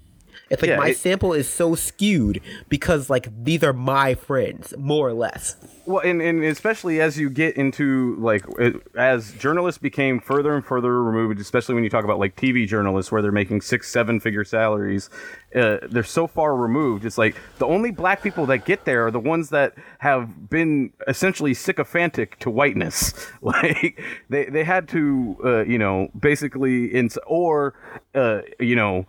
[0.53, 4.75] it's like yeah, my it, sample is so skewed because like these are my friends
[4.79, 9.79] more or less well, and, and especially as you get into like it, as journalists
[9.79, 13.33] became further and further removed, especially when you talk about like TV journalists where they're
[13.33, 15.11] making six, seven figure salaries,
[15.57, 17.05] uh, they're so far removed.
[17.05, 20.93] It's like the only black people that get there are the ones that have been
[21.09, 23.13] essentially sycophantic to whiteness.
[23.43, 27.75] like they they had to, uh, you know, basically in or
[28.15, 29.05] uh, you know,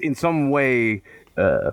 [0.00, 1.02] in some way.
[1.36, 1.72] Uh,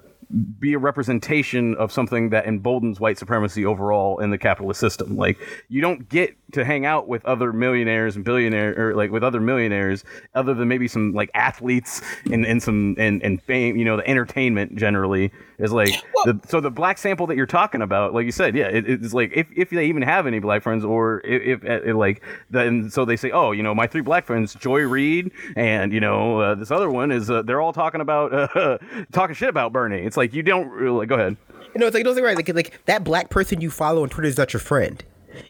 [0.60, 5.18] be a representation of something that emboldens white supremacy overall in the capitalist system.
[5.18, 9.24] Like you don't get to hang out with other millionaires and billionaires or like with
[9.24, 10.04] other millionaires
[10.36, 12.02] other than maybe some like athletes
[12.32, 15.94] and, and some and, and fame, you know, the entertainment generally is like
[16.26, 19.14] the, so the black sample that you're talking about, like you said, yeah, it, it's
[19.14, 22.90] like if, if they even have any black friends or if, if it, like then
[22.90, 26.40] so they say, oh, you know, my three black friends, Joy Reid and you know
[26.40, 28.78] uh, this other one is uh, they're all talking about uh,
[29.12, 30.02] talking shit about Bernie.
[30.02, 31.38] It's like you don't really go ahead.
[31.74, 32.36] You know, it's like it's right.
[32.36, 35.04] Like, like that black person you follow on Twitter is not your friend.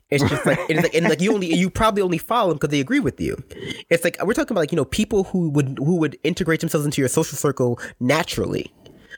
[0.09, 2.69] It's just like it's like and like you only you probably only follow them because
[2.69, 3.41] they agree with you.
[3.89, 6.85] It's like we're talking about like you know people who would who would integrate themselves
[6.85, 8.73] into your social circle naturally.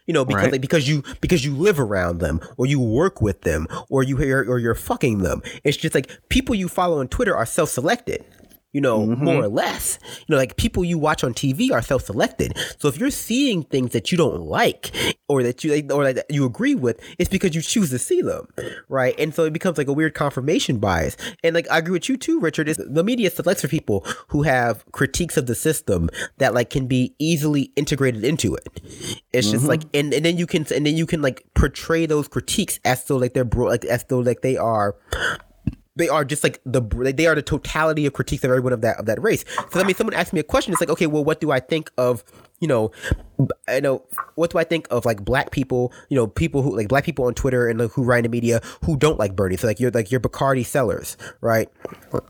[0.07, 0.51] You know because right.
[0.53, 4.17] like, because you because you live around them or you work with them or you
[4.17, 5.41] hear or you're fucking them.
[5.63, 8.25] It's just like people you follow on Twitter are self selected.
[8.73, 9.23] You know, mm-hmm.
[9.23, 9.99] more or less.
[10.19, 12.57] You know, like people you watch on TV are self-selected.
[12.79, 14.91] So if you're seeing things that you don't like
[15.27, 18.47] or that you or that you agree with, it's because you choose to see them,
[18.87, 19.15] right?
[19.19, 21.17] And so it becomes like a weird confirmation bias.
[21.43, 22.69] And like I agree with you too, Richard.
[22.69, 26.87] Is the media selects for people who have critiques of the system that like can
[26.87, 28.81] be easily integrated into it.
[29.33, 29.57] It's mm-hmm.
[29.57, 32.79] just like and, and then you can and then you can like portray those critiques
[32.85, 34.95] as though like they're bro- like as though like they are
[36.01, 36.81] they are just like the
[37.15, 39.45] they are the totality of critiques of everyone of that of that race.
[39.71, 40.73] So I mean, someone asked me a question.
[40.73, 42.23] It's like, okay, well, what do I think of
[42.59, 42.91] you know,
[43.67, 44.03] I know
[44.35, 47.25] what do I think of like black people, you know, people who like black people
[47.25, 49.57] on Twitter and like, who write in the media who don't like Bernie.
[49.57, 51.69] So like you're like you're Bakari Sellers, right?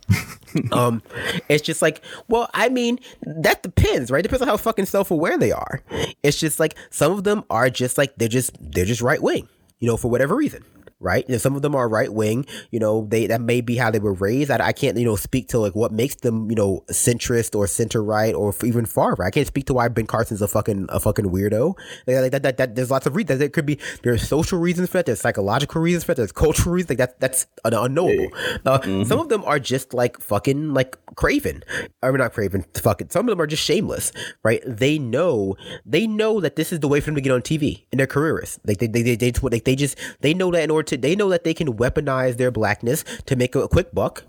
[0.71, 1.01] um,
[1.49, 4.23] it's just like, well, I mean, that depends, right?
[4.23, 5.81] Depends on how fucking self aware they are.
[6.23, 9.49] It's just like some of them are just like they're just they're just right wing,
[9.79, 10.63] you know, for whatever reason
[11.01, 11.27] right?
[11.27, 12.45] Know, some of them are right wing.
[12.69, 14.51] You know, they that may be how they were raised.
[14.51, 17.67] I, I, can't you know speak to like what makes them you know centrist or
[17.67, 19.27] center right or even far right.
[19.27, 21.75] I can't speak to why Ben Carson's a fucking a fucking weirdo.
[22.07, 23.39] Like that, that, that there's lots of reasons.
[23.39, 25.07] There could be there's social reasons for that.
[25.07, 26.17] There's psychological reasons for that.
[26.17, 26.91] There's cultural reasons.
[26.91, 28.27] Like that that's unknowable.
[28.65, 29.03] Uh, mm-hmm.
[29.03, 31.63] Some of them are just like fucking like craven.
[32.03, 32.65] I mean not craven.
[32.75, 34.11] Fucking some of them are just shameless,
[34.43, 34.61] right?
[34.65, 37.85] They know they know that this is the way for them to get on TV
[37.91, 38.59] and they're careerists.
[38.65, 41.29] Like they they they, they, they, they just they know that in order they know
[41.29, 44.23] that they can weaponize their blackness to make a quick buck.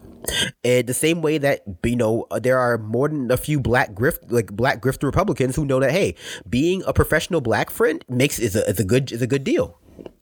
[0.62, 4.30] And the same way that you know there are more than a few black grift
[4.30, 6.14] like black grifter Republicans who know that hey,
[6.48, 9.78] being a professional black friend makes is a is a good is a good deal.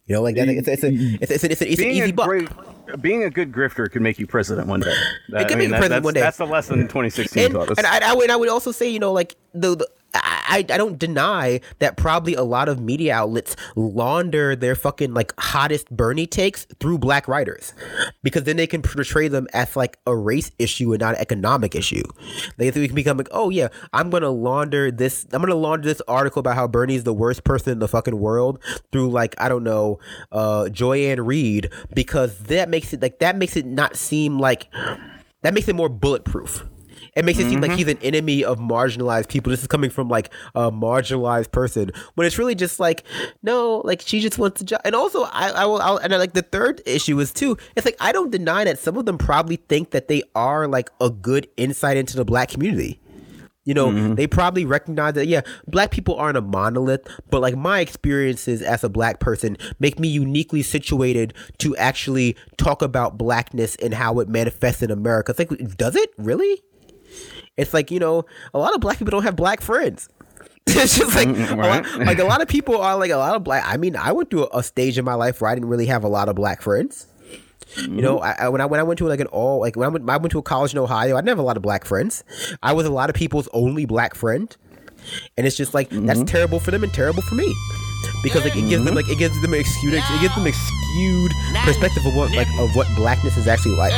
[0.07, 0.49] You know, like that.
[0.49, 2.26] It's, it's, a, it's, it's, it's, it's an easy buck.
[2.26, 2.49] Great,
[3.01, 4.93] being a good grifter could make you president one day.
[5.28, 6.20] That, it could I mean, make you president one day.
[6.20, 7.78] That's the lesson 2016 and, taught us.
[7.78, 10.77] And I, I, would, I would also say, you know, like the, the I, I
[10.77, 16.27] don't deny that probably a lot of media outlets launder their fucking like hottest Bernie
[16.27, 17.73] takes through black writers
[18.23, 21.75] because then they can portray them as like a race issue and not an economic
[21.75, 22.03] issue.
[22.57, 25.27] They can become like, oh yeah, I'm gonna launder this.
[25.33, 28.63] I'm gonna launder this article about how Bernie's the worst person in the fucking world
[28.93, 29.99] through like I don't know,
[30.33, 34.67] uh, Joy-Ann Reid because that makes it like that makes it not seem like
[35.43, 36.65] that makes it more bulletproof.
[37.21, 37.68] It makes it seem mm-hmm.
[37.68, 39.51] like he's an enemy of marginalized people.
[39.51, 43.05] This is coming from like a marginalized person when it's really just like,
[43.43, 44.81] no, like she just wants to job.
[44.87, 47.59] And also, I, I will, I'll, and I, like the third issue is too.
[47.77, 50.89] It's like I don't deny that some of them probably think that they are like
[50.99, 52.99] a good insight into the black community.
[53.66, 54.14] You know, mm-hmm.
[54.14, 58.83] they probably recognize that, yeah, black people aren't a monolith, but like my experiences as
[58.83, 64.29] a black person make me uniquely situated to actually talk about blackness and how it
[64.31, 65.33] manifests in America.
[65.33, 66.62] It's like, does it really?
[67.57, 70.09] It's like, you know, a lot of black people don't have black friends.
[70.67, 71.51] it's just like right.
[71.51, 73.65] a lot, like a lot of people are like a lot of black.
[73.67, 75.87] I mean, I went through a, a stage in my life where I didn't really
[75.87, 77.07] have a lot of black friends.
[77.75, 77.97] Mm-hmm.
[77.97, 79.87] You know, I, I, when I when I went to like an all like when
[79.87, 81.63] I went I went to a college in Ohio, I didn't have a lot of
[81.63, 82.25] black friends.
[82.63, 84.55] I was a lot of people's only black friend,
[85.37, 86.07] and it's just like mm-hmm.
[86.07, 87.55] that's terrible for them and terrible for me
[88.23, 88.97] because like it gives them mm-hmm.
[88.97, 91.33] like it gives them a skewed it gives them a skewed
[91.65, 93.93] perspective of what like of what blackness is actually like.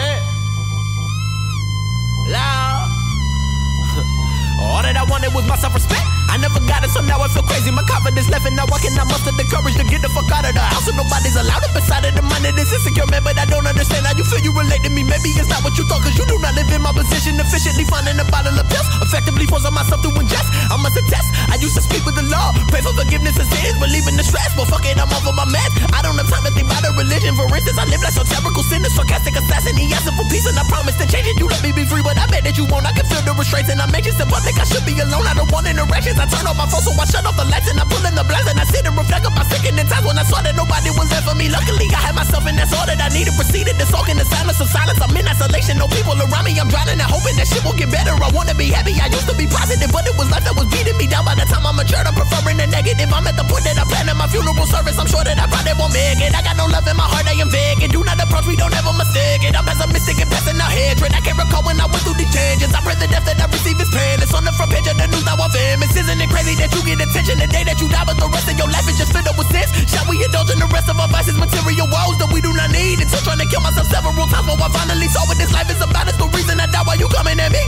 [4.72, 6.21] All that I wanted was my self-respect.
[6.32, 7.68] I never got it, so now I feel crazy.
[7.68, 10.48] My confidence left, and now I cannot muster the courage to get the fuck out
[10.48, 10.88] of the house.
[10.88, 13.68] So nobody's allowed up inside of the mind of this insecure man, but I don't
[13.68, 14.40] understand how you feel.
[14.40, 16.72] You relate to me, maybe it's not what you thought, cause you do not live
[16.72, 17.36] in my position.
[17.36, 20.48] Efficiently finding a bottle of pills, effectively forcing myself to ingest.
[20.72, 23.76] I must attest, I used to speak with the law, pray for forgiveness of sins,
[23.76, 24.56] believing the stress.
[24.56, 25.84] But fuck it, I'm over my meds.
[25.92, 27.36] I don't have time to think about a religion.
[27.36, 29.76] For instance, I live like some terrible sin, a sarcastic assassin.
[29.76, 31.36] He asking for peace, and I promise to change it.
[31.36, 32.88] You let me be free, but I bet that you won't.
[32.88, 35.28] I can feel the restraints, and I'm anxious in public I should be alone.
[35.28, 36.21] I don't want interactions.
[36.22, 38.14] I turn off my phone, so I shut off the lights and I pull in
[38.14, 40.54] the blinds and I sit and reflect on my sickening times when I saw that
[40.54, 41.50] nobody was there for me.
[41.50, 43.34] Luckily, I had myself, and that's all that I needed.
[43.34, 45.02] Proceeded to soak in the silence of silence.
[45.02, 46.54] I'm in isolation, no people around me.
[46.62, 48.14] I'm drowning and hoping that shit will get better.
[48.14, 48.94] I wanna be happy.
[49.02, 51.26] I used to be positive, but it was life that was beating me down.
[51.26, 53.10] By the time I matured, I'm preferring the negative.
[53.10, 54.94] I'm at the point that I plan in my funeral service.
[55.02, 56.38] I'm sure that I probably won't make it.
[56.38, 57.26] I got no love in my heart.
[57.26, 58.54] I am vague and do not approach me.
[58.54, 59.58] Don't ever mistake it.
[59.58, 61.18] I'm pessimistic and passing out hatred.
[61.18, 62.70] I can't recall when I went through these changes.
[62.70, 65.10] I pray the death that I receive is painless on the front page of the
[65.10, 65.82] news I'm famous.
[66.12, 68.44] Isn't it crazy that you get attention the day that you die, but the rest
[68.44, 69.72] of your life is just filled up with sins?
[69.88, 72.68] Shall we indulge in the rest of our vices, material woes that we do not
[72.68, 73.00] need?
[73.00, 75.80] Until trying to kill myself several times, but I finally saw what this life is
[75.80, 76.12] about.
[76.12, 77.64] It's the reason I die while you coming at me.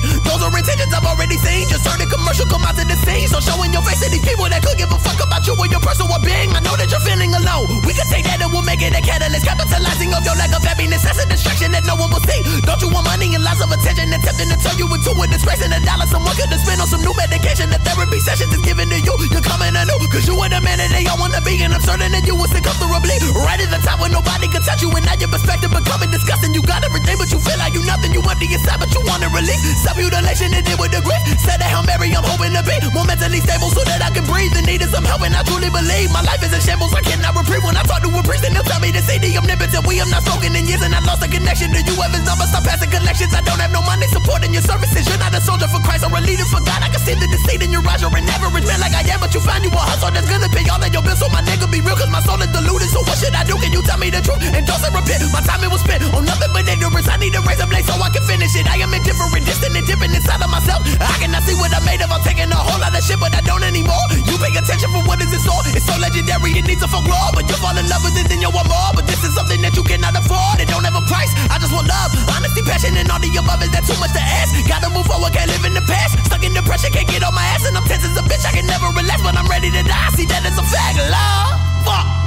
[0.64, 1.68] Intentions I've already seen.
[1.68, 3.28] Just heard a commercial come out to the scene.
[3.28, 5.68] So showing your face to these people that could give a fuck about you or
[5.68, 6.56] your personal being.
[6.56, 7.84] I know that you're feeling alone.
[7.84, 9.44] We can take that and we'll make it a catalyst.
[9.44, 11.04] Capitalizing of your lack of happiness.
[11.04, 12.40] That's a distraction that no one will see.
[12.64, 14.08] Don't you want money and lots of attention?
[14.08, 16.88] Attempting to turn you into a disgrace and a dollar someone could have spent on
[16.88, 19.12] some new medication the therapy sessions is given to you.
[19.28, 21.60] You're coming anew, cause you are the man that they all wanna be.
[21.60, 24.64] And I'm certain that you will sit comfortably right at the top where nobody can
[24.64, 24.88] touch you.
[24.96, 26.56] And now your perspective becoming disgusting.
[26.56, 28.16] You got everything, but you feel like you nothing.
[28.16, 29.60] You empty inside, but you wanna release.
[29.84, 31.20] Self-mutilation and it with the grip.
[31.42, 34.24] Said that Hail Mary, I'm hoping to be more mentally stable so that I can
[34.24, 34.54] breathe.
[34.54, 36.94] And needed some help, and I truly believe my life is in shambles.
[36.94, 39.18] I cannot reprieve when I talk to a priest, and they'll tell me to say
[39.18, 39.82] the omnipotent.
[39.86, 41.94] We have not spoken in years, and I lost a connection to you.
[41.98, 43.34] Heaven's number, stop passing collections.
[43.34, 45.04] I don't have no money supporting your services.
[45.10, 46.80] You're not a soldier for Christ or a leader for God.
[46.80, 48.00] I can see the deceit in your eyes.
[48.00, 50.48] You're an average man like I am, but you find you a hustle that's gonna
[50.52, 51.18] pay all of your bills.
[51.18, 52.88] So my nigga be real, cause my soul is deluded.
[52.94, 53.58] So what should I do?
[53.58, 54.38] Can you tell me the truth?
[54.44, 55.24] And don't say repent.
[55.34, 57.08] My time it was spent on nothing but ignorance.
[57.10, 58.70] I need to raise a blade so I can finish it.
[58.70, 60.84] I am indifferent, distant, and different inside of myself.
[61.00, 62.12] I cannot see what I made of.
[62.12, 64.04] I'm taking a whole lot of shit, but I don't anymore.
[64.28, 65.64] You pay attention for what is in store.
[65.72, 67.32] It's so legendary, it needs a folklore.
[67.32, 68.92] But you fall in love with it, then you want more.
[68.92, 70.60] But this is something that you cannot afford.
[70.60, 71.32] It don't have a price.
[71.48, 73.64] I just want love, honesty, passion, and all the above.
[73.64, 74.52] Is that too much to ask?
[74.68, 76.20] Gotta move forward, can't live in the past.
[76.28, 78.44] Stuck in depression, can't get on my ass, and I'm tense as a bitch.
[78.44, 80.10] I can never relax, but I'm ready to die.
[80.12, 81.56] See that as a fact, love.
[81.88, 82.23] Fuck.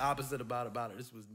[0.00, 0.98] Opposite about about it.
[0.98, 1.26] This was